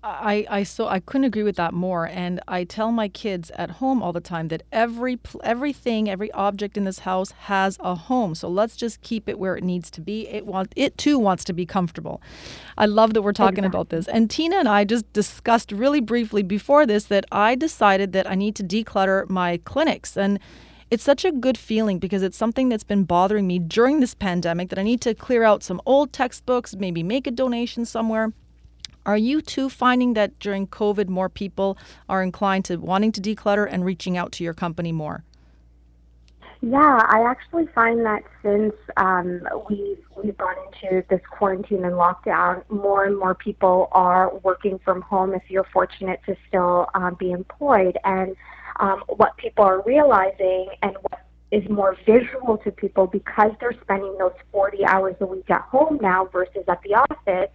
I, 0.03 0.47
I 0.49 0.63
so 0.63 0.89
I 0.89 1.01
couldn't 1.01 1.27
agree 1.27 1.43
with 1.43 1.57
that 1.57 1.75
more 1.75 2.09
and 2.09 2.41
I 2.49 2.65
tell 2.65 2.91
my 2.91 3.09
kids 3.09 3.51
at 3.57 3.71
home 3.71 4.03
all 4.03 4.15
the 4.15 4.21
time 4.21 4.49
that 4.49 4.63
every 4.73 5.19
everything 5.43 6.09
every 6.09 6.33
object 6.33 6.79
in 6.79 6.85
this 6.85 7.01
house 7.01 7.33
has 7.33 7.77
a 7.81 7.95
home 7.95 8.35
so 8.35 8.49
let's 8.49 8.77
just 8.77 9.03
keep 9.03 9.29
it 9.29 9.39
where 9.39 9.57
it 9.57 9.65
needs 9.65 9.91
to 9.93 10.01
be. 10.01 10.27
It 10.29 10.47
want 10.47 10.73
it 10.75 10.97
too 10.97 11.19
wants 11.19 11.45
to 11.45 11.53
be 11.53 11.67
comfortable. 11.67 12.23
I 12.79 12.87
love 12.87 13.13
that 13.13 13.23
we're 13.23 13.33
talking 13.33 13.59
exactly. 13.59 13.79
about 13.79 13.91
this. 13.91 14.09
And 14.09 14.31
Tina 14.31 14.57
and 14.57 14.69
I 14.69 14.85
just 14.85 15.13
discussed 15.13 15.71
really 15.71 16.01
briefly 16.01 16.43
before 16.43 16.87
this 16.87 17.05
that 17.05 17.27
I 17.31 17.55
decided 17.55 18.13
that 18.13 18.31
I 18.31 18.35
need 18.35 18.55
to 18.57 18.65
declutter 18.65 19.29
my 19.29 19.59
clinics 19.65 20.17
and 20.17 20.39
it's 20.91 21.05
such 21.05 21.25
a 21.25 21.31
good 21.31 21.57
feeling 21.59 21.99
because 21.99 22.23
it's 22.23 22.37
something 22.37 22.69
that's 22.69 22.85
been 22.85 23.05
bothering 23.05 23.47
me 23.47 23.59
during 23.59 24.01
this 24.01 24.15
pandemic 24.15 24.71
that 24.71 24.79
I 24.79 24.83
need 24.83 25.01
to 25.03 25.15
clear 25.15 25.45
out 25.45 25.63
some 25.63 25.81
old 25.85 26.13
textbooks 26.13 26.75
maybe 26.75 27.03
make 27.03 27.27
a 27.27 27.31
donation 27.31 27.85
somewhere 27.85 28.33
are 29.07 29.17
you 29.17 29.41
too 29.41 29.69
finding 29.69 30.15
that 30.15 30.39
during 30.39 30.67
COVID, 30.67 31.09
more 31.09 31.29
people 31.29 31.79
are 32.09 32.23
inclined 32.23 32.65
to 32.67 32.77
wanting 32.77 33.13
to 33.13 33.21
declutter 33.21 33.67
and 33.71 33.85
reaching 33.85 34.17
out 34.17 34.33
to 34.33 34.45
your 34.45 34.55
company 34.55 34.93
more? 34.93 35.25
Yeah, 36.63 37.01
I 37.09 37.25
actually 37.27 37.69
find 37.75 38.05
that 38.05 38.23
since 38.43 38.75
um, 38.99 39.49
we've 39.71 40.05
we've 40.23 40.37
gone 40.37 40.57
into 40.67 41.03
this 41.09 41.23
quarantine 41.31 41.85
and 41.85 41.95
lockdown, 41.95 42.69
more 42.69 43.07
and 43.07 43.19
more 43.19 43.35
people 43.35 43.89
are 43.93 44.37
working 44.43 44.79
from 44.85 45.01
home. 45.01 45.33
If 45.33 45.45
you're 45.49 45.67
fortunate 45.73 46.21
to 46.27 46.37
still 46.49 46.89
um, 46.95 47.17
be 47.19 47.31
employed, 47.31 47.97
and 48.05 48.37
um, 48.79 49.03
what 49.09 49.39
people 49.39 49.65
are 49.65 49.83
realizing, 49.87 50.69
and 50.83 50.97
what 51.01 51.21
is 51.51 51.67
more 51.71 51.97
visual 52.05 52.59
to 52.59 52.71
people 52.71 53.07
because 53.07 53.53
they're 53.59 53.75
spending 53.83 54.17
those 54.19 54.35
40 54.53 54.85
hours 54.85 55.17
a 55.21 55.27
week 55.27 55.51
at 55.51 55.63
home 55.63 55.99
now 56.01 56.27
versus 56.27 56.65
at 56.69 56.81
the 56.83 56.95
office 56.95 57.51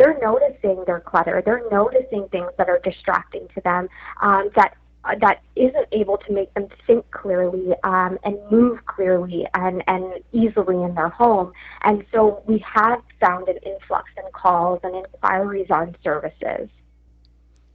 they're 0.00 0.18
noticing 0.22 0.82
their 0.86 1.00
clutter. 1.00 1.42
They're 1.44 1.62
noticing 1.70 2.26
things 2.28 2.50
that 2.56 2.70
are 2.70 2.80
distracting 2.82 3.48
to 3.54 3.60
them 3.60 3.86
um, 4.22 4.48
that 4.56 4.74
uh, 5.04 5.14
that 5.20 5.42
isn't 5.56 5.88
able 5.92 6.16
to 6.16 6.32
make 6.32 6.52
them 6.54 6.68
think 6.86 7.10
clearly 7.10 7.74
um, 7.84 8.18
and 8.24 8.38
move 8.50 8.84
clearly 8.86 9.46
and, 9.54 9.82
and 9.86 10.14
easily 10.32 10.82
in 10.82 10.94
their 10.94 11.08
home. 11.08 11.52
And 11.82 12.04
so 12.12 12.42
we 12.46 12.64
have 12.74 13.02
found 13.18 13.48
an 13.48 13.56
influx 13.64 14.10
in 14.16 14.24
calls 14.32 14.80
and 14.82 14.94
inquiries 14.94 15.68
on 15.70 15.96
services. 16.04 16.68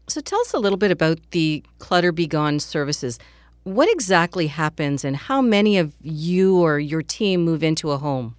So 0.08 0.22
tell 0.22 0.40
us 0.42 0.54
a 0.54 0.60
little 0.60 0.78
bit 0.78 0.92
about 0.92 1.20
the 1.32 1.64
ClutterBGone 1.80 2.62
services. 2.62 3.18
What 3.64 3.90
exactly 3.92 4.48
happens 4.48 5.04
and 5.04 5.16
how 5.16 5.42
many 5.42 5.80
of 5.80 5.94
you 6.02 6.60
or 6.60 6.80
your 6.80 7.02
team 7.02 7.44
move 7.44 7.64
into 7.64 7.90
a 7.90 7.98
home? 7.98 8.36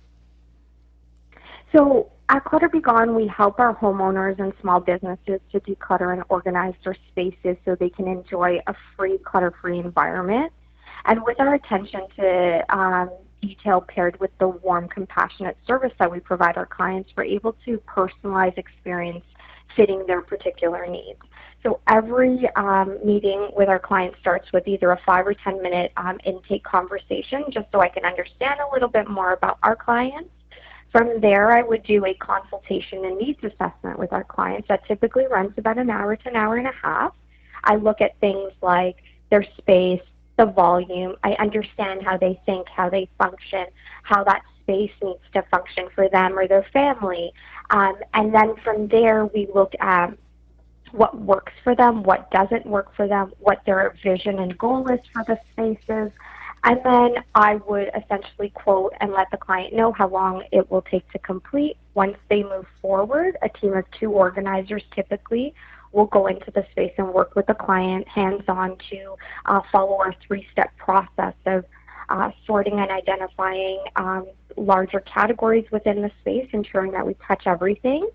So 1.74 2.10
at 2.28 2.44
ClutterBGone, 2.44 3.14
we 3.14 3.28
help 3.28 3.60
our 3.60 3.76
homeowners 3.76 4.38
and 4.40 4.52
small 4.60 4.80
businesses 4.80 5.40
to 5.52 5.60
declutter 5.60 6.12
and 6.12 6.24
organize 6.28 6.74
their 6.84 6.96
spaces 7.12 7.56
so 7.64 7.76
they 7.76 7.88
can 7.90 8.08
enjoy 8.08 8.58
a 8.66 8.74
free, 8.96 9.18
clutter 9.18 9.54
free 9.60 9.78
environment. 9.78 10.52
And 11.04 11.22
with 11.24 11.38
our 11.38 11.54
attention 11.54 12.00
to 12.16 12.76
um, 12.76 13.10
detail 13.40 13.80
paired 13.80 14.18
with 14.18 14.36
the 14.38 14.48
warm, 14.48 14.88
compassionate 14.88 15.56
service 15.68 15.92
that 16.00 16.10
we 16.10 16.18
provide 16.18 16.56
our 16.56 16.66
clients, 16.66 17.10
we're 17.16 17.24
able 17.24 17.54
to 17.64 17.80
personalize 17.86 18.58
experience 18.58 19.24
fitting 19.76 20.04
their 20.06 20.22
particular 20.22 20.84
needs. 20.86 21.20
So 21.62 21.80
every 21.88 22.48
um, 22.56 22.98
meeting 23.04 23.50
with 23.56 23.68
our 23.68 23.78
clients 23.78 24.18
starts 24.18 24.52
with 24.52 24.66
either 24.66 24.90
a 24.90 25.00
five 25.06 25.26
or 25.28 25.34
10 25.34 25.62
minute 25.62 25.92
um, 25.96 26.18
intake 26.24 26.64
conversation 26.64 27.44
just 27.50 27.66
so 27.70 27.80
I 27.80 27.88
can 27.88 28.04
understand 28.04 28.58
a 28.60 28.72
little 28.72 28.88
bit 28.88 29.08
more 29.08 29.32
about 29.32 29.58
our 29.62 29.76
clients 29.76 30.30
from 30.96 31.20
there, 31.20 31.52
I 31.52 31.62
would 31.62 31.82
do 31.82 32.06
a 32.06 32.14
consultation 32.14 33.04
and 33.04 33.18
needs 33.18 33.38
assessment 33.44 33.98
with 33.98 34.14
our 34.14 34.24
clients 34.24 34.68
that 34.68 34.86
typically 34.86 35.26
runs 35.26 35.52
about 35.58 35.76
an 35.76 35.90
hour 35.90 36.16
to 36.16 36.28
an 36.30 36.36
hour 36.36 36.56
and 36.56 36.66
a 36.66 36.72
half. 36.72 37.12
I 37.64 37.76
look 37.76 38.00
at 38.00 38.18
things 38.20 38.52
like 38.62 38.96
their 39.28 39.44
space, 39.58 40.00
the 40.38 40.46
volume. 40.46 41.16
I 41.22 41.32
understand 41.34 42.02
how 42.02 42.16
they 42.16 42.40
think, 42.46 42.66
how 42.74 42.88
they 42.88 43.10
function, 43.18 43.66
how 44.04 44.24
that 44.24 44.40
space 44.62 44.90
needs 45.02 45.20
to 45.34 45.42
function 45.50 45.88
for 45.94 46.08
them 46.08 46.38
or 46.38 46.48
their 46.48 46.66
family. 46.72 47.30
Um, 47.68 47.96
and 48.14 48.34
then 48.34 48.56
from 48.64 48.88
there, 48.88 49.26
we 49.26 49.48
look 49.54 49.74
at 49.80 50.16
what 50.92 51.18
works 51.20 51.52
for 51.62 51.76
them, 51.76 52.04
what 52.04 52.30
doesn't 52.30 52.64
work 52.64 52.94
for 52.96 53.06
them, 53.06 53.34
what 53.40 53.60
their 53.66 53.94
vision 54.02 54.38
and 54.38 54.56
goal 54.56 54.88
is 54.88 55.00
for 55.12 55.24
the 55.26 55.38
spaces. 55.52 56.10
And 56.66 56.80
then 56.84 57.22
I 57.36 57.54
would 57.68 57.92
essentially 57.96 58.50
quote 58.50 58.92
and 59.00 59.12
let 59.12 59.30
the 59.30 59.36
client 59.36 59.72
know 59.72 59.92
how 59.92 60.08
long 60.08 60.42
it 60.50 60.68
will 60.68 60.82
take 60.82 61.08
to 61.12 61.18
complete. 61.20 61.76
Once 61.94 62.16
they 62.28 62.42
move 62.42 62.66
forward, 62.82 63.36
a 63.40 63.48
team 63.48 63.72
of 63.74 63.84
two 63.92 64.10
organizers 64.10 64.82
typically 64.92 65.54
will 65.92 66.06
go 66.06 66.26
into 66.26 66.50
the 66.50 66.66
space 66.72 66.92
and 66.98 67.14
work 67.14 67.36
with 67.36 67.46
the 67.46 67.54
client 67.54 68.08
hands 68.08 68.42
on 68.48 68.76
to 68.90 69.14
uh, 69.44 69.60
follow 69.70 69.96
our 69.98 70.12
three 70.26 70.44
step 70.50 70.76
process 70.76 71.34
of 71.46 71.64
uh, 72.08 72.32
sorting 72.44 72.80
and 72.80 72.90
identifying 72.90 73.84
um, 73.94 74.26
larger 74.56 74.98
categories 75.00 75.66
within 75.70 76.02
the 76.02 76.10
space, 76.20 76.48
ensuring 76.52 76.90
that 76.90 77.06
we 77.06 77.14
touch 77.28 77.44
everything. 77.46 78.10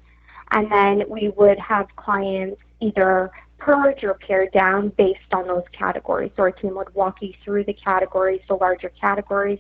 And 0.52 0.70
then 0.70 1.04
we 1.08 1.30
would 1.38 1.58
have 1.58 1.88
clients 1.96 2.62
either 2.82 3.32
purge 3.62 4.04
or 4.04 4.16
pare 4.16 4.50
down 4.50 4.90
based 4.98 5.20
on 5.34 5.48
those 5.48 5.64
categories. 5.72 6.32
So 6.36 6.44
our 6.44 6.52
team 6.52 6.76
would 6.76 6.94
walk 6.96 7.22
you 7.22 7.34
through 7.44 7.66
the 7.66 7.74
categories, 7.74 8.42
the 8.48 8.56
larger 8.56 8.90
categories, 9.00 9.60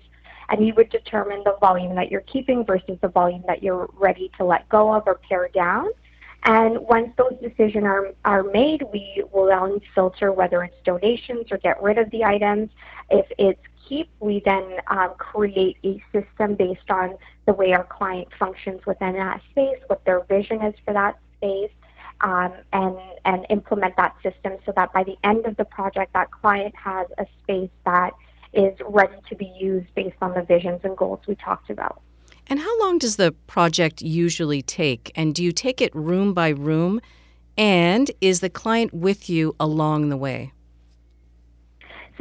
and 0.49 0.65
you 0.65 0.73
would 0.75 0.89
determine 0.89 1.43
the 1.45 1.55
volume 1.61 1.95
that 1.95 2.09
you're 2.09 2.21
keeping 2.21 2.65
versus 2.65 2.97
the 3.01 3.07
volume 3.07 3.43
that 3.47 3.61
you're 3.61 3.89
ready 3.93 4.31
to 4.37 4.43
let 4.43 4.67
go 4.69 4.93
of 4.93 5.03
or 5.05 5.19
pare 5.29 5.49
down. 5.53 5.87
And 6.43 6.79
once 6.79 7.11
those 7.17 7.37
decisions 7.39 7.85
are, 7.85 8.13
are 8.25 8.43
made, 8.43 8.83
we 8.91 9.23
will 9.31 9.45
then 9.45 9.79
filter 9.93 10.31
whether 10.31 10.63
it's 10.63 10.75
donations 10.83 11.51
or 11.51 11.57
get 11.59 11.81
rid 11.81 11.99
of 11.99 12.09
the 12.09 12.23
items. 12.23 12.71
If 13.11 13.27
it's 13.37 13.61
keep, 13.87 14.09
we 14.19 14.41
then 14.43 14.77
um, 14.87 15.13
create 15.19 15.77
a 15.83 16.01
system 16.11 16.55
based 16.55 16.89
on 16.89 17.17
the 17.45 17.53
way 17.53 17.73
our 17.73 17.83
client 17.83 18.29
functions 18.39 18.81
within 18.87 19.13
that 19.13 19.41
space, 19.51 19.77
what 19.87 20.03
their 20.05 20.21
vision 20.21 20.63
is 20.63 20.73
for 20.83 20.93
that 20.93 21.19
space, 21.37 21.71
um, 22.21 22.53
and 22.73 22.97
and 23.25 23.45
implement 23.49 23.95
that 23.97 24.15
system 24.23 24.53
so 24.65 24.73
that 24.75 24.91
by 24.93 25.03
the 25.03 25.15
end 25.23 25.45
of 25.45 25.57
the 25.57 25.65
project, 25.65 26.13
that 26.13 26.31
client 26.31 26.73
has 26.75 27.07
a 27.17 27.25
space 27.43 27.69
that 27.85 28.11
is 28.53 28.77
ready 28.85 29.15
to 29.29 29.35
be 29.35 29.51
used 29.59 29.93
based 29.95 30.17
on 30.21 30.33
the 30.33 30.41
visions 30.41 30.81
and 30.83 30.97
goals 30.97 31.19
we 31.27 31.35
talked 31.35 31.69
about. 31.69 32.01
And 32.47 32.59
how 32.59 32.79
long 32.79 32.97
does 32.97 33.15
the 33.15 33.31
project 33.47 34.01
usually 34.01 34.61
take? 34.61 35.11
And 35.15 35.33
do 35.33 35.43
you 35.43 35.51
take 35.51 35.81
it 35.81 35.95
room 35.95 36.33
by 36.33 36.49
room? 36.49 36.99
And 37.57 38.11
is 38.19 38.39
the 38.39 38.49
client 38.49 38.93
with 38.93 39.29
you 39.29 39.55
along 39.59 40.09
the 40.09 40.17
way? 40.17 40.51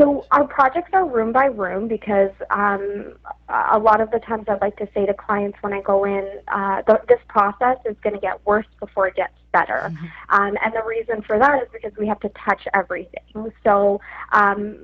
So 0.00 0.24
our 0.30 0.46
projects 0.46 0.88
are 0.94 1.06
room 1.06 1.30
by 1.30 1.44
room 1.44 1.86
because 1.86 2.30
um, 2.48 3.16
a 3.50 3.78
lot 3.78 4.00
of 4.00 4.10
the 4.10 4.18
times 4.20 4.46
I 4.48 4.56
like 4.58 4.76
to 4.78 4.88
say 4.94 5.04
to 5.04 5.12
clients 5.12 5.58
when 5.60 5.74
I 5.74 5.82
go 5.82 6.04
in, 6.04 6.26
uh, 6.48 6.80
th- 6.82 7.00
this 7.06 7.18
process 7.28 7.76
is 7.84 7.96
going 8.02 8.14
to 8.14 8.20
get 8.20 8.40
worse 8.46 8.64
before 8.78 9.08
it 9.08 9.16
gets 9.16 9.34
better. 9.52 9.92
Mm-hmm. 9.92 10.06
Um, 10.42 10.56
and 10.64 10.72
the 10.72 10.82
reason 10.86 11.20
for 11.20 11.38
that 11.38 11.62
is 11.62 11.68
because 11.70 11.92
we 11.98 12.08
have 12.08 12.18
to 12.20 12.30
touch 12.30 12.62
everything. 12.72 13.52
So 13.62 14.00
um, 14.32 14.78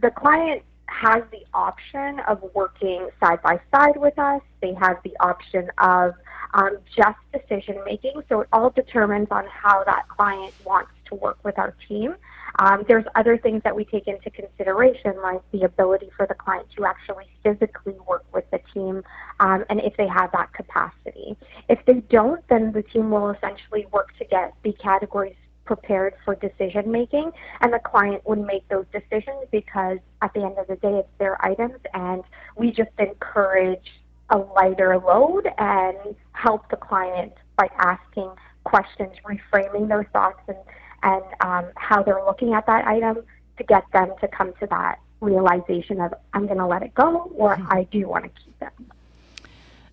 the 0.00 0.10
client 0.10 0.64
has 0.88 1.22
the 1.30 1.44
option 1.54 2.18
of 2.26 2.42
working 2.52 3.10
side 3.20 3.40
by 3.42 3.60
side 3.72 3.96
with 3.96 4.18
us. 4.18 4.42
They 4.60 4.74
have 4.74 4.96
the 5.04 5.16
option 5.20 5.70
of 5.78 6.14
um, 6.54 6.78
just 6.96 7.18
decision 7.32 7.76
making. 7.84 8.22
So 8.28 8.40
it 8.40 8.48
all 8.52 8.70
determines 8.70 9.28
on 9.30 9.44
how 9.46 9.84
that 9.84 10.08
client 10.08 10.52
wants 10.64 10.90
to 11.10 11.14
work 11.14 11.38
with 11.44 11.58
our 11.58 11.76
team. 11.88 12.16
Um, 12.58 12.84
there's 12.88 13.04
other 13.14 13.38
things 13.38 13.62
that 13.64 13.74
we 13.74 13.84
take 13.84 14.06
into 14.06 14.30
consideration, 14.30 15.14
like 15.22 15.40
the 15.52 15.62
ability 15.62 16.10
for 16.16 16.26
the 16.26 16.34
client 16.34 16.66
to 16.76 16.84
actually 16.84 17.26
physically 17.42 17.96
work 18.06 18.24
with 18.32 18.44
the 18.50 18.60
team, 18.74 19.02
um, 19.40 19.64
and 19.70 19.80
if 19.80 19.96
they 19.96 20.06
have 20.06 20.30
that 20.32 20.52
capacity. 20.52 21.36
If 21.68 21.84
they 21.86 22.00
don't, 22.10 22.46
then 22.48 22.72
the 22.72 22.82
team 22.82 23.10
will 23.10 23.30
essentially 23.30 23.86
work 23.92 24.16
to 24.18 24.24
get 24.24 24.54
the 24.62 24.72
categories 24.74 25.36
prepared 25.64 26.14
for 26.24 26.34
decision 26.34 26.90
making, 26.90 27.30
and 27.60 27.72
the 27.72 27.78
client 27.78 28.22
would 28.26 28.40
make 28.40 28.66
those 28.68 28.86
decisions 28.92 29.46
because 29.50 29.98
at 30.20 30.32
the 30.34 30.42
end 30.42 30.58
of 30.58 30.66
the 30.66 30.76
day, 30.76 30.94
it's 30.98 31.08
their 31.18 31.42
items, 31.44 31.78
and 31.94 32.22
we 32.56 32.70
just 32.70 32.90
encourage 32.98 34.00
a 34.30 34.38
lighter 34.38 34.98
load 34.98 35.48
and 35.58 36.16
help 36.32 36.68
the 36.70 36.76
client 36.76 37.32
by 37.56 37.68
asking 37.78 38.30
questions, 38.64 39.12
reframing 39.24 39.88
their 39.88 40.04
thoughts, 40.12 40.40
and 40.48 40.56
and 41.02 41.22
um, 41.40 41.66
how 41.76 42.02
they're 42.02 42.24
looking 42.24 42.54
at 42.54 42.66
that 42.66 42.86
item 42.86 43.22
to 43.58 43.64
get 43.64 43.84
them 43.92 44.12
to 44.20 44.28
come 44.28 44.52
to 44.60 44.66
that 44.66 44.98
realization 45.20 46.00
of 46.00 46.14
I'm 46.32 46.46
going 46.46 46.58
to 46.58 46.66
let 46.66 46.82
it 46.82 46.94
go 46.94 47.32
or 47.36 47.56
mm-hmm. 47.56 47.72
I 47.72 47.84
do 47.84 48.08
want 48.08 48.24
to 48.24 48.30
keep 48.42 48.54
it. 48.60 48.70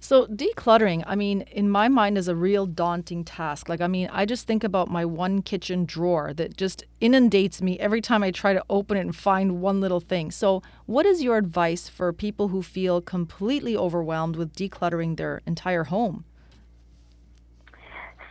So 0.02 0.26
decluttering, 0.28 1.04
I 1.06 1.16
mean, 1.16 1.42
in 1.42 1.70
my 1.70 1.90
mind 1.90 2.18
is 2.18 2.30
a 2.30 2.36
real 2.36 2.66
daunting 2.66 3.26
task. 3.26 3.68
Like 3.68 3.82
I 3.82 3.88
mean, 3.88 4.10
I 4.12 4.26
just 4.26 4.48
think 4.48 4.64
about 4.64 4.90
my 4.90 5.04
one 5.04 5.42
kitchen 5.42 5.86
drawer 5.86 6.34
that 6.34 6.56
just 6.56 6.86
inundates 7.02 7.62
me 7.62 7.78
every 7.80 8.00
time 8.00 8.24
I 8.24 8.32
try 8.32 8.54
to 8.54 8.64
open 8.70 8.98
it 8.98 9.02
and 9.02 9.16
find 9.16 9.62
one 9.62 9.82
little 9.82 10.00
thing. 10.00 10.32
So, 10.32 10.64
what 10.86 11.06
is 11.06 11.22
your 11.22 11.36
advice 11.38 11.90
for 11.90 12.14
people 12.14 12.48
who 12.48 12.64
feel 12.64 13.02
completely 13.02 13.76
overwhelmed 13.76 14.38
with 14.38 14.56
decluttering 14.56 15.18
their 15.18 15.42
entire 15.46 15.84
home? 15.84 16.24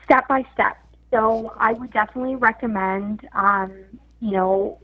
Step 0.04 0.26
by 0.26 0.46
step. 0.54 0.78
So 1.10 1.54
I 1.58 1.72
would 1.72 1.92
definitely 1.92 2.36
recommend, 2.36 3.26
um, 3.34 3.72
you 4.20 4.32
know, 4.32 4.78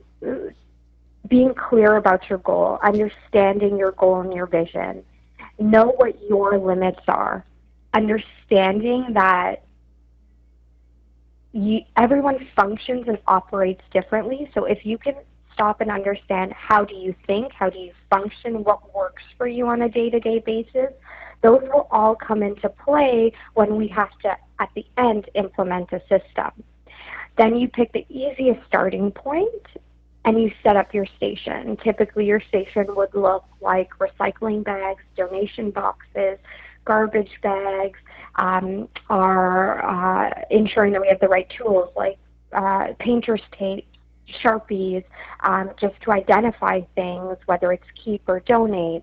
being 1.29 1.55
clear 1.55 1.97
about 1.97 2.29
your 2.29 2.39
goal, 2.39 2.79
understanding 2.83 3.79
your 3.79 3.93
goal 3.93 4.21
and 4.21 4.33
your 4.33 4.47
vision. 4.47 5.05
Know 5.59 5.95
what 5.97 6.23
your 6.29 6.59
limits 6.59 7.01
are. 7.09 7.45
Understanding 7.93 9.13
that 9.15 9.65
you, 11.53 11.83
everyone 11.97 12.47
functions 12.57 13.07
and 13.07 13.19
operates 13.27 13.83
differently. 13.93 14.51
So 14.55 14.65
if 14.65 14.85
you 14.85 14.99
can 14.99 15.15
stop 15.53 15.81
and 15.81 15.91
understand 15.91 16.53
how 16.53 16.85
do 16.85 16.95
you 16.95 17.15
think, 17.27 17.53
how 17.53 17.71
do 17.71 17.79
you 17.79 17.93
function, 18.11 18.65
what 18.65 18.95
works 18.95 19.23
for 19.39 19.47
you 19.47 19.69
on 19.69 19.83
a 19.83 19.89
day-to-day 19.89 20.41
basis, 20.41 20.93
those 21.43 21.63
will 21.63 21.87
all 21.91 22.17
come 22.17 22.43
into 22.43 22.69
play 22.69 23.33
when 23.55 23.77
we 23.77 23.87
have 23.89 24.11
to, 24.23 24.37
at 24.65 24.71
the 24.75 24.87
end, 24.97 25.29
implement 25.35 25.93
a 25.93 26.01
system. 26.09 26.53
Then 27.37 27.57
you 27.57 27.69
pick 27.69 27.93
the 27.93 28.07
easiest 28.09 28.67
starting 28.67 29.11
point 29.11 29.67
and 30.25 30.41
you 30.41 30.51
set 30.63 30.77
up 30.77 30.95
your 30.95 31.07
station. 31.17 31.77
Typically, 31.77 32.25
your 32.27 32.41
station 32.41 32.87
would 32.97 33.15
look 33.15 33.45
like 33.61 33.91
recycling 33.99 34.65
bags, 34.65 35.03
donation 35.17 35.71
boxes, 35.71 36.39
garbage 36.85 37.33
bags, 37.43 37.99
um, 38.37 38.89
are 39.11 39.85
uh, 39.85 40.31
ensuring 40.51 40.93
that 40.93 41.03
we 41.03 41.09
have 41.09 41.21
the 41.21 41.29
right 41.29 41.51
tools 41.59 41.91
like 41.95 42.19
uh, 42.53 42.95
painter's 42.99 43.43
tape, 43.59 43.87
sharpies, 44.43 45.05
um, 45.41 45.71
just 45.79 46.01
to 46.03 46.13
identify 46.13 46.81
things, 46.95 47.37
whether 47.47 47.73
it's 47.73 47.91
keep 48.03 48.23
or 48.27 48.41
donate. 48.41 49.03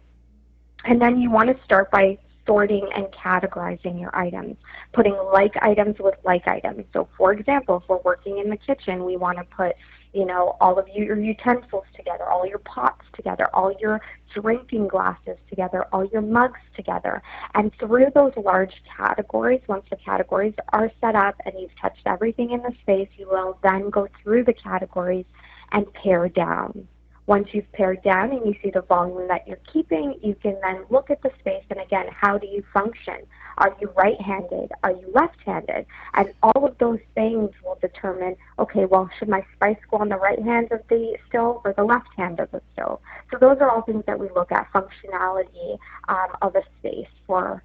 And 0.86 1.00
then 1.00 1.22
you 1.22 1.30
want 1.30 1.56
to 1.56 1.64
start 1.64 1.92
by 1.92 2.18
sorting 2.46 2.88
and 2.96 3.06
categorizing 3.08 4.00
your 4.00 4.16
items, 4.16 4.58
putting 4.94 5.16
like 5.34 5.54
items 5.62 5.96
with 6.00 6.16
like 6.24 6.48
items. 6.48 6.86
So, 6.94 7.08
for 7.18 7.32
example, 7.34 7.78
if 7.78 7.90
we're 7.90 8.02
working 8.04 8.40
in 8.40 8.50
the 8.50 8.58
kitchen, 8.58 9.06
we 9.06 9.18
want 9.18 9.38
to 9.38 9.44
put, 9.44 9.76
you 10.14 10.26
know, 10.26 10.58
all 10.60 10.78
of 10.80 10.88
your 10.90 11.20
utensils 11.20 11.86
together, 11.96 12.30
all 12.30 12.46
your 12.46 12.60
pots 12.60 13.06
together, 13.14 13.48
all 13.54 13.74
your 13.80 14.02
drinking 14.34 14.88
glasses 14.88 15.38
together, 15.50 15.86
all 15.94 16.06
your 16.06 16.22
mugs 16.22 16.60
together. 16.76 17.22
And 17.54 17.72
through 17.80 18.08
those 18.14 18.34
large 18.36 18.82
categories, 18.98 19.62
once 19.68 19.86
the 19.90 19.98
categories 19.98 20.54
are 20.74 20.92
set 21.00 21.16
up 21.16 21.36
and 21.46 21.54
you've 21.60 21.78
touched 21.80 22.06
everything 22.06 22.52
in 22.52 22.62
the 22.62 22.74
space, 22.82 23.10
you 23.18 23.28
will 23.30 23.60
then 23.64 23.90
go 23.90 24.08
through 24.24 24.46
the 24.46 24.54
categories 24.54 25.26
and 25.72 25.92
pare 25.94 26.28
down. 26.28 26.88
Once 27.32 27.48
you've 27.54 27.72
pared 27.72 28.04
down 28.04 28.30
and 28.30 28.46
you 28.46 28.54
see 28.62 28.70
the 28.72 28.82
volume 28.82 29.26
that 29.30 29.48
you're 29.48 29.66
keeping, 29.72 30.20
you 30.22 30.36
can 30.44 30.54
then 30.62 30.84
look 30.90 31.10
at 31.10 31.22
the 31.22 31.32
space 31.40 31.64
and 31.70 31.80
again, 31.80 32.06
how 32.12 32.38
do 32.38 32.46
you 32.46 32.62
function? 32.74 33.16
Are 33.58 33.74
you 33.80 33.90
right 33.96 34.20
handed? 34.20 34.70
Are 34.84 34.92
you 34.92 35.10
left 35.16 35.38
handed? 35.46 35.86
And 36.14 36.34
all 36.44 36.66
of 36.66 36.78
those 36.80 37.00
things 37.16 37.52
will 37.64 37.78
determine 37.80 38.36
okay, 38.60 38.84
well, 38.84 39.10
should 39.18 39.30
my 39.30 39.46
spice 39.56 39.78
go 39.90 40.00
on 40.00 40.10
the 40.10 40.18
right 40.18 40.44
hand 40.44 40.74
of 40.74 40.82
the 40.90 41.18
stove 41.30 41.62
or 41.64 41.72
the 41.72 41.86
left 41.86 42.10
hand 42.18 42.42
of 42.42 42.52
the 42.52 42.62
stove? 42.74 43.00
So, 43.32 43.38
those 43.38 43.60
are 43.62 43.70
all 43.70 43.84
things 43.84 44.04
that 44.08 44.20
we 44.20 44.28
look 44.36 44.52
at 44.52 44.68
functionality 44.74 45.80
um, 46.10 46.36
of 46.42 46.58
a 46.58 46.64
space 46.80 47.14
for 47.26 47.64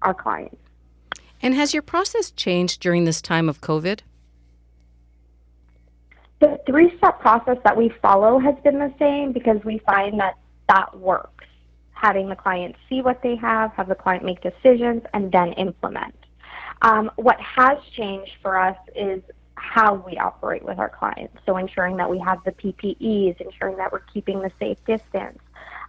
our 0.00 0.14
clients. 0.14 0.56
And 1.42 1.54
has 1.54 1.74
your 1.74 1.82
process 1.82 2.30
changed 2.30 2.80
during 2.80 3.04
this 3.04 3.20
time 3.20 3.50
of 3.50 3.60
COVID? 3.60 4.00
The 6.42 6.58
three 6.66 6.92
step 6.98 7.20
process 7.20 7.56
that 7.62 7.76
we 7.76 7.88
follow 8.02 8.40
has 8.40 8.56
been 8.64 8.80
the 8.80 8.92
same 8.98 9.30
because 9.30 9.62
we 9.64 9.78
find 9.86 10.18
that 10.18 10.34
that 10.68 10.98
works. 10.98 11.44
Having 11.92 12.30
the 12.30 12.34
client 12.34 12.74
see 12.88 13.00
what 13.00 13.22
they 13.22 13.36
have, 13.36 13.70
have 13.74 13.86
the 13.88 13.94
client 13.94 14.24
make 14.24 14.40
decisions, 14.40 15.04
and 15.14 15.30
then 15.30 15.52
implement. 15.52 16.16
Um, 16.82 17.12
what 17.14 17.40
has 17.40 17.78
changed 17.96 18.32
for 18.42 18.58
us 18.58 18.76
is 18.96 19.22
how 19.54 19.94
we 20.04 20.18
operate 20.18 20.64
with 20.64 20.80
our 20.80 20.88
clients. 20.88 21.38
So 21.46 21.58
ensuring 21.58 21.96
that 21.98 22.10
we 22.10 22.18
have 22.18 22.38
the 22.42 22.50
PPEs, 22.50 23.40
ensuring 23.40 23.76
that 23.76 23.92
we're 23.92 24.00
keeping 24.12 24.40
the 24.40 24.50
safe 24.58 24.78
distance. 24.84 25.38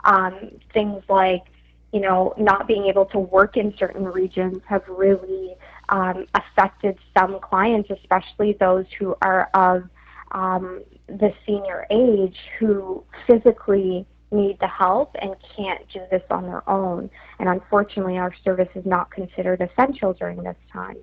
Um, 0.05 0.51
things 0.71 1.01
like, 1.09 1.45
you 1.91 1.99
know, 1.99 2.35
not 2.37 2.67
being 2.67 2.85
able 2.85 3.07
to 3.07 3.17
work 3.17 3.57
in 3.57 3.75
certain 3.75 4.05
regions 4.05 4.61
have 4.67 4.87
really 4.87 5.55
um, 5.89 6.27
affected 6.35 6.99
some 7.17 7.39
clients, 7.39 7.89
especially 7.89 8.53
those 8.59 8.85
who 8.99 9.15
are 9.23 9.49
of 9.55 9.89
um, 10.33 10.83
the 11.07 11.31
senior 11.45 11.85
age 11.89 12.37
who 12.59 13.03
physically 13.27 14.05
need 14.31 14.57
the 14.59 14.67
help 14.67 15.15
and 15.21 15.35
can't 15.55 15.87
do 15.89 16.01
this 16.11 16.23
on 16.31 16.43
their 16.43 16.67
own. 16.69 17.09
And 17.39 17.47
unfortunately, 17.47 18.17
our 18.17 18.33
service 18.43 18.69
is 18.75 18.85
not 18.85 19.11
considered 19.11 19.61
essential 19.61 20.13
during 20.13 20.43
this 20.43 20.57
time. 20.71 20.97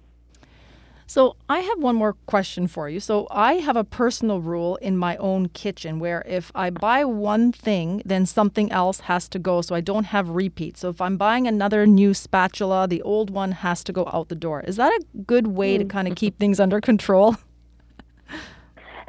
So, 1.07 1.35
I 1.49 1.59
have 1.59 1.81
one 1.81 1.97
more 1.97 2.13
question 2.27 2.69
for 2.69 2.89
you. 2.89 3.01
So, 3.01 3.27
I 3.33 3.55
have 3.55 3.75
a 3.75 3.83
personal 3.83 4.41
rule 4.41 4.77
in 4.77 4.97
my 4.97 5.17
own 5.17 5.49
kitchen 5.49 5.99
where 5.99 6.23
if 6.25 6.53
I 6.55 6.71
buy 6.71 7.05
one 7.05 7.51
thing, 7.51 8.01
then 8.05 8.27
something 8.27 8.71
else 8.71 9.01
has 9.01 9.29
to 9.31 9.41
go 9.41 9.61
so 9.61 9.75
I 9.75 9.81
don't 9.81 10.05
have 10.05 10.29
repeats. 10.29 10.81
So, 10.81 10.91
if 10.91 11.01
I'm 11.01 11.17
buying 11.17 11.49
another 11.49 11.85
new 11.85 12.15
spatula, 12.15 12.87
the 12.87 13.03
old 13.03 13.29
one 13.31 13.51
has 13.51 13.83
to 13.85 13.93
go 13.93 14.09
out 14.13 14.29
the 14.29 14.37
door. 14.37 14.61
Is 14.61 14.77
that 14.77 14.93
a 14.93 15.05
good 15.23 15.49
way 15.49 15.79
to 15.79 15.85
kind 15.85 16.07
of 16.07 16.15
keep 16.15 16.39
things 16.39 16.61
under 16.61 16.81
control? 16.81 17.35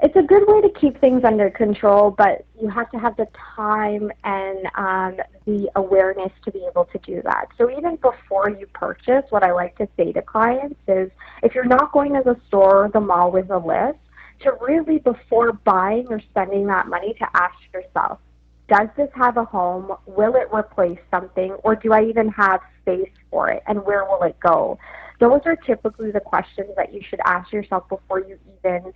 it's 0.01 0.15
a 0.15 0.23
good 0.23 0.43
way 0.47 0.61
to 0.61 0.69
keep 0.69 0.99
things 0.99 1.23
under 1.23 1.51
control, 1.51 2.09
but 2.09 2.43
you 2.59 2.69
have 2.69 2.89
to 2.91 2.97
have 2.97 3.15
the 3.17 3.27
time 3.55 4.11
and 4.23 4.65
um, 4.75 5.17
the 5.45 5.69
awareness 5.75 6.31
to 6.43 6.51
be 6.51 6.65
able 6.67 6.85
to 6.85 6.97
do 6.99 7.21
that. 7.23 7.49
So 7.57 7.69
even 7.69 7.97
before 7.97 8.49
you 8.49 8.65
purchase, 8.73 9.23
what 9.29 9.43
I 9.43 9.51
like 9.51 9.77
to 9.77 9.87
say 9.97 10.11
to 10.13 10.21
clients 10.23 10.79
is 10.87 11.11
if 11.43 11.53
you're 11.53 11.65
not 11.65 11.91
going 11.91 12.13
to 12.15 12.21
the 12.23 12.35
store 12.47 12.85
or 12.85 12.89
the 12.89 12.99
mall 12.99 13.31
with 13.31 13.51
a 13.51 13.59
list, 13.59 13.99
to 14.39 14.53
really 14.59 14.97
before 14.97 15.53
buying 15.53 16.07
or 16.09 16.19
spending 16.19 16.65
that 16.65 16.87
money 16.87 17.13
to 17.13 17.27
ask 17.35 17.55
yourself, 17.71 18.19
does 18.67 18.87
this 18.97 19.09
have 19.13 19.37
a 19.37 19.45
home? 19.45 19.95
Will 20.07 20.35
it 20.35 20.47
replace 20.51 20.99
something? 21.11 21.51
Or 21.63 21.75
do 21.75 21.93
I 21.93 22.05
even 22.05 22.29
have 22.29 22.61
space 22.81 23.11
for 23.29 23.49
it? 23.49 23.61
And 23.67 23.85
where 23.85 24.05
will 24.05 24.23
it 24.23 24.39
go? 24.39 24.79
Those 25.19 25.41
are 25.45 25.55
typically 25.55 26.09
the 26.09 26.21
questions 26.21 26.69
that 26.75 26.91
you 26.91 27.01
should 27.07 27.19
ask 27.25 27.51
yourself 27.51 27.87
before 27.89 28.21
you 28.21 28.39
even 28.57 28.93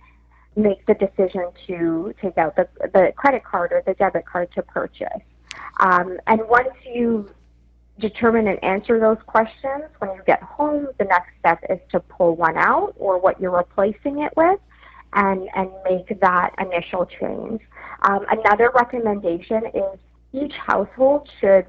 make 0.56 0.84
the 0.86 0.94
decision 0.94 1.50
to 1.66 2.14
take 2.20 2.38
out 2.38 2.56
the, 2.56 2.66
the 2.92 3.12
credit 3.16 3.44
card 3.44 3.72
or 3.72 3.82
the 3.86 3.94
debit 3.94 4.26
card 4.26 4.50
to 4.52 4.62
purchase. 4.62 5.22
Um, 5.80 6.18
and 6.26 6.40
once 6.48 6.70
you 6.84 7.30
determine 7.98 8.48
and 8.48 8.62
answer 8.64 8.98
those 8.98 9.18
questions, 9.26 9.84
when 9.98 10.10
you 10.14 10.22
get 10.26 10.42
home, 10.42 10.88
the 10.98 11.04
next 11.04 11.30
step 11.38 11.62
is 11.68 11.78
to 11.92 12.00
pull 12.00 12.36
one 12.36 12.56
out 12.56 12.94
or 12.96 13.18
what 13.18 13.40
you're 13.40 13.56
replacing 13.56 14.22
it 14.22 14.32
with 14.36 14.60
and, 15.12 15.48
and 15.54 15.70
make 15.84 16.20
that 16.20 16.54
initial 16.58 17.06
change. 17.06 17.60
Um, 18.02 18.26
another 18.30 18.70
recommendation 18.74 19.62
is 19.74 19.98
each 20.32 20.54
household 20.54 21.28
should 21.40 21.66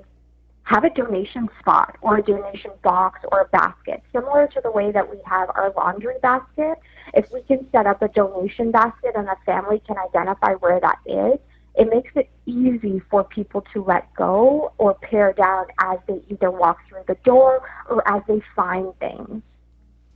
have 0.67 0.83
a 0.83 0.89
donation 0.89 1.47
spot 1.61 1.95
or 2.01 2.17
a 2.17 2.21
donation 2.21 2.71
box 2.83 3.21
or 3.31 3.41
a 3.41 3.45
basket, 3.45 4.03
similar 4.11 4.47
to 4.47 4.59
the 4.61 4.69
way 4.69 4.91
that 4.91 5.09
we 5.09 5.17
have 5.25 5.49
our 5.55 5.71
laundry 5.77 6.15
basket. 6.21 6.77
If 7.13 7.31
we 7.31 7.41
can 7.43 7.65
set 7.71 7.87
up 7.87 8.01
a 8.01 8.09
donation 8.09 8.71
basket 8.71 9.13
and 9.15 9.29
a 9.29 9.37
family 9.45 9.81
can 9.87 9.95
identify 9.97 10.55
where 10.55 10.81
that 10.81 10.99
is, 11.05 11.39
it 11.75 11.89
makes 11.89 12.11
it 12.15 12.29
easy 12.45 13.01
for 13.09 13.23
people 13.23 13.63
to 13.73 13.81
let 13.81 14.13
go 14.15 14.73
or 14.77 14.95
pare 14.95 15.31
down 15.31 15.67
as 15.79 15.99
they 16.05 16.19
either 16.29 16.51
walk 16.51 16.79
through 16.89 17.03
the 17.07 17.15
door 17.23 17.61
or 17.89 18.05
as 18.05 18.21
they 18.27 18.41
find 18.53 18.93
things. 18.99 19.41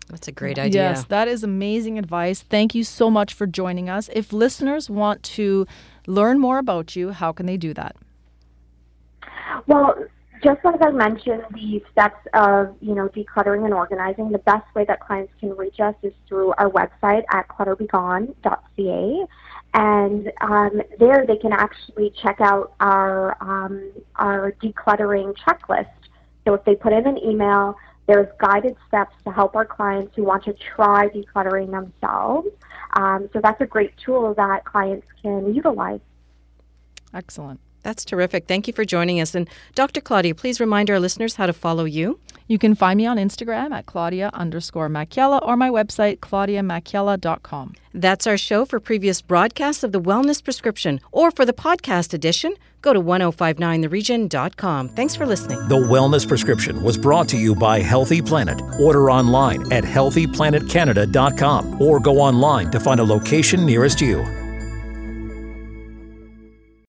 That's 0.09 0.27
a 0.27 0.33
great 0.33 0.59
idea. 0.59 0.81
Yes, 0.81 1.05
that 1.05 1.29
is 1.29 1.45
amazing 1.45 1.97
advice. 1.97 2.41
Thank 2.41 2.75
you 2.75 2.83
so 2.83 3.09
much 3.09 3.33
for 3.33 3.47
joining 3.47 3.89
us. 3.89 4.09
If 4.11 4.33
listeners 4.33 4.89
want 4.89 5.23
to 5.23 5.65
learn 6.07 6.39
more 6.39 6.57
about 6.57 6.97
you, 6.97 7.11
how 7.11 7.31
can 7.31 7.45
they 7.45 7.55
do 7.55 7.73
that? 7.73 7.95
Well, 9.67 9.95
just 10.43 10.59
as 10.65 10.75
I 10.81 10.91
mentioned, 10.91 11.43
the 11.53 11.83
steps 11.91 12.27
of 12.33 12.75
you 12.81 12.95
know 12.95 13.09
decluttering 13.09 13.65
and 13.65 13.73
organizing. 13.73 14.31
The 14.31 14.39
best 14.39 14.65
way 14.75 14.85
that 14.85 14.99
clients 14.99 15.33
can 15.39 15.55
reach 15.55 15.79
us 15.79 15.95
is 16.03 16.13
through 16.27 16.53
our 16.57 16.69
website 16.69 17.23
at 17.31 17.47
clutterbegone.ca, 17.47 19.25
and 19.73 20.31
um, 20.41 20.81
there 20.99 21.25
they 21.27 21.37
can 21.37 21.53
actually 21.53 22.13
check 22.21 22.41
out 22.41 22.73
our 22.79 23.37
um, 23.41 23.91
our 24.15 24.53
decluttering 24.63 25.35
checklist. 25.37 25.89
So 26.45 26.55
if 26.55 26.65
they 26.65 26.75
put 26.75 26.91
in 26.91 27.05
an 27.07 27.17
email, 27.17 27.75
there's 28.07 28.27
guided 28.39 28.75
steps 28.87 29.15
to 29.25 29.31
help 29.31 29.55
our 29.55 29.65
clients 29.65 30.15
who 30.15 30.23
want 30.23 30.43
to 30.45 30.53
try 30.53 31.07
decluttering 31.09 31.71
themselves. 31.71 32.49
Um, 32.93 33.29
so 33.31 33.39
that's 33.41 33.61
a 33.61 33.65
great 33.65 33.93
tool 34.03 34.33
that 34.33 34.65
clients 34.65 35.07
can 35.21 35.53
utilize. 35.53 35.99
Excellent. 37.13 37.59
That's 37.83 38.05
terrific. 38.05 38.47
Thank 38.47 38.67
you 38.67 38.73
for 38.73 38.85
joining 38.85 39.19
us. 39.19 39.35
And 39.35 39.49
Dr. 39.75 40.01
Claudia, 40.01 40.35
please 40.35 40.59
remind 40.59 40.89
our 40.89 40.99
listeners 40.99 41.35
how 41.35 41.45
to 41.45 41.53
follow 41.53 41.85
you. 41.85 42.19
You 42.47 42.57
can 42.57 42.75
find 42.75 42.97
me 42.97 43.05
on 43.05 43.15
Instagram 43.17 43.71
at 43.71 43.85
Claudia 43.85 44.29
underscore 44.33 44.89
Macchiella 44.89 45.41
or 45.41 45.55
my 45.55 45.69
website, 45.69 46.19
claudiamacchiella.com. 46.19 47.75
That's 47.93 48.27
our 48.27 48.37
show 48.37 48.65
for 48.65 48.81
previous 48.81 49.21
broadcasts 49.21 49.83
of 49.83 49.93
the 49.93 50.01
Wellness 50.01 50.43
Prescription. 50.43 50.99
Or 51.13 51.31
for 51.31 51.45
the 51.45 51.53
podcast 51.53 52.13
edition, 52.13 52.55
go 52.81 52.91
to 52.91 53.01
1059theregion.com. 53.01 54.89
Thanks 54.89 55.15
for 55.15 55.25
listening. 55.25 55.65
The 55.69 55.77
Wellness 55.77 56.27
Prescription 56.27 56.83
was 56.83 56.97
brought 56.97 57.29
to 57.29 57.37
you 57.37 57.55
by 57.55 57.79
Healthy 57.79 58.21
Planet. 58.21 58.61
Order 58.79 59.09
online 59.09 59.71
at 59.71 59.85
healthyplanetcanada.com 59.85 61.81
or 61.81 62.01
go 62.01 62.19
online 62.19 62.69
to 62.71 62.79
find 62.81 62.99
a 62.99 63.05
location 63.05 63.65
nearest 63.65 64.01
you. 64.01 64.40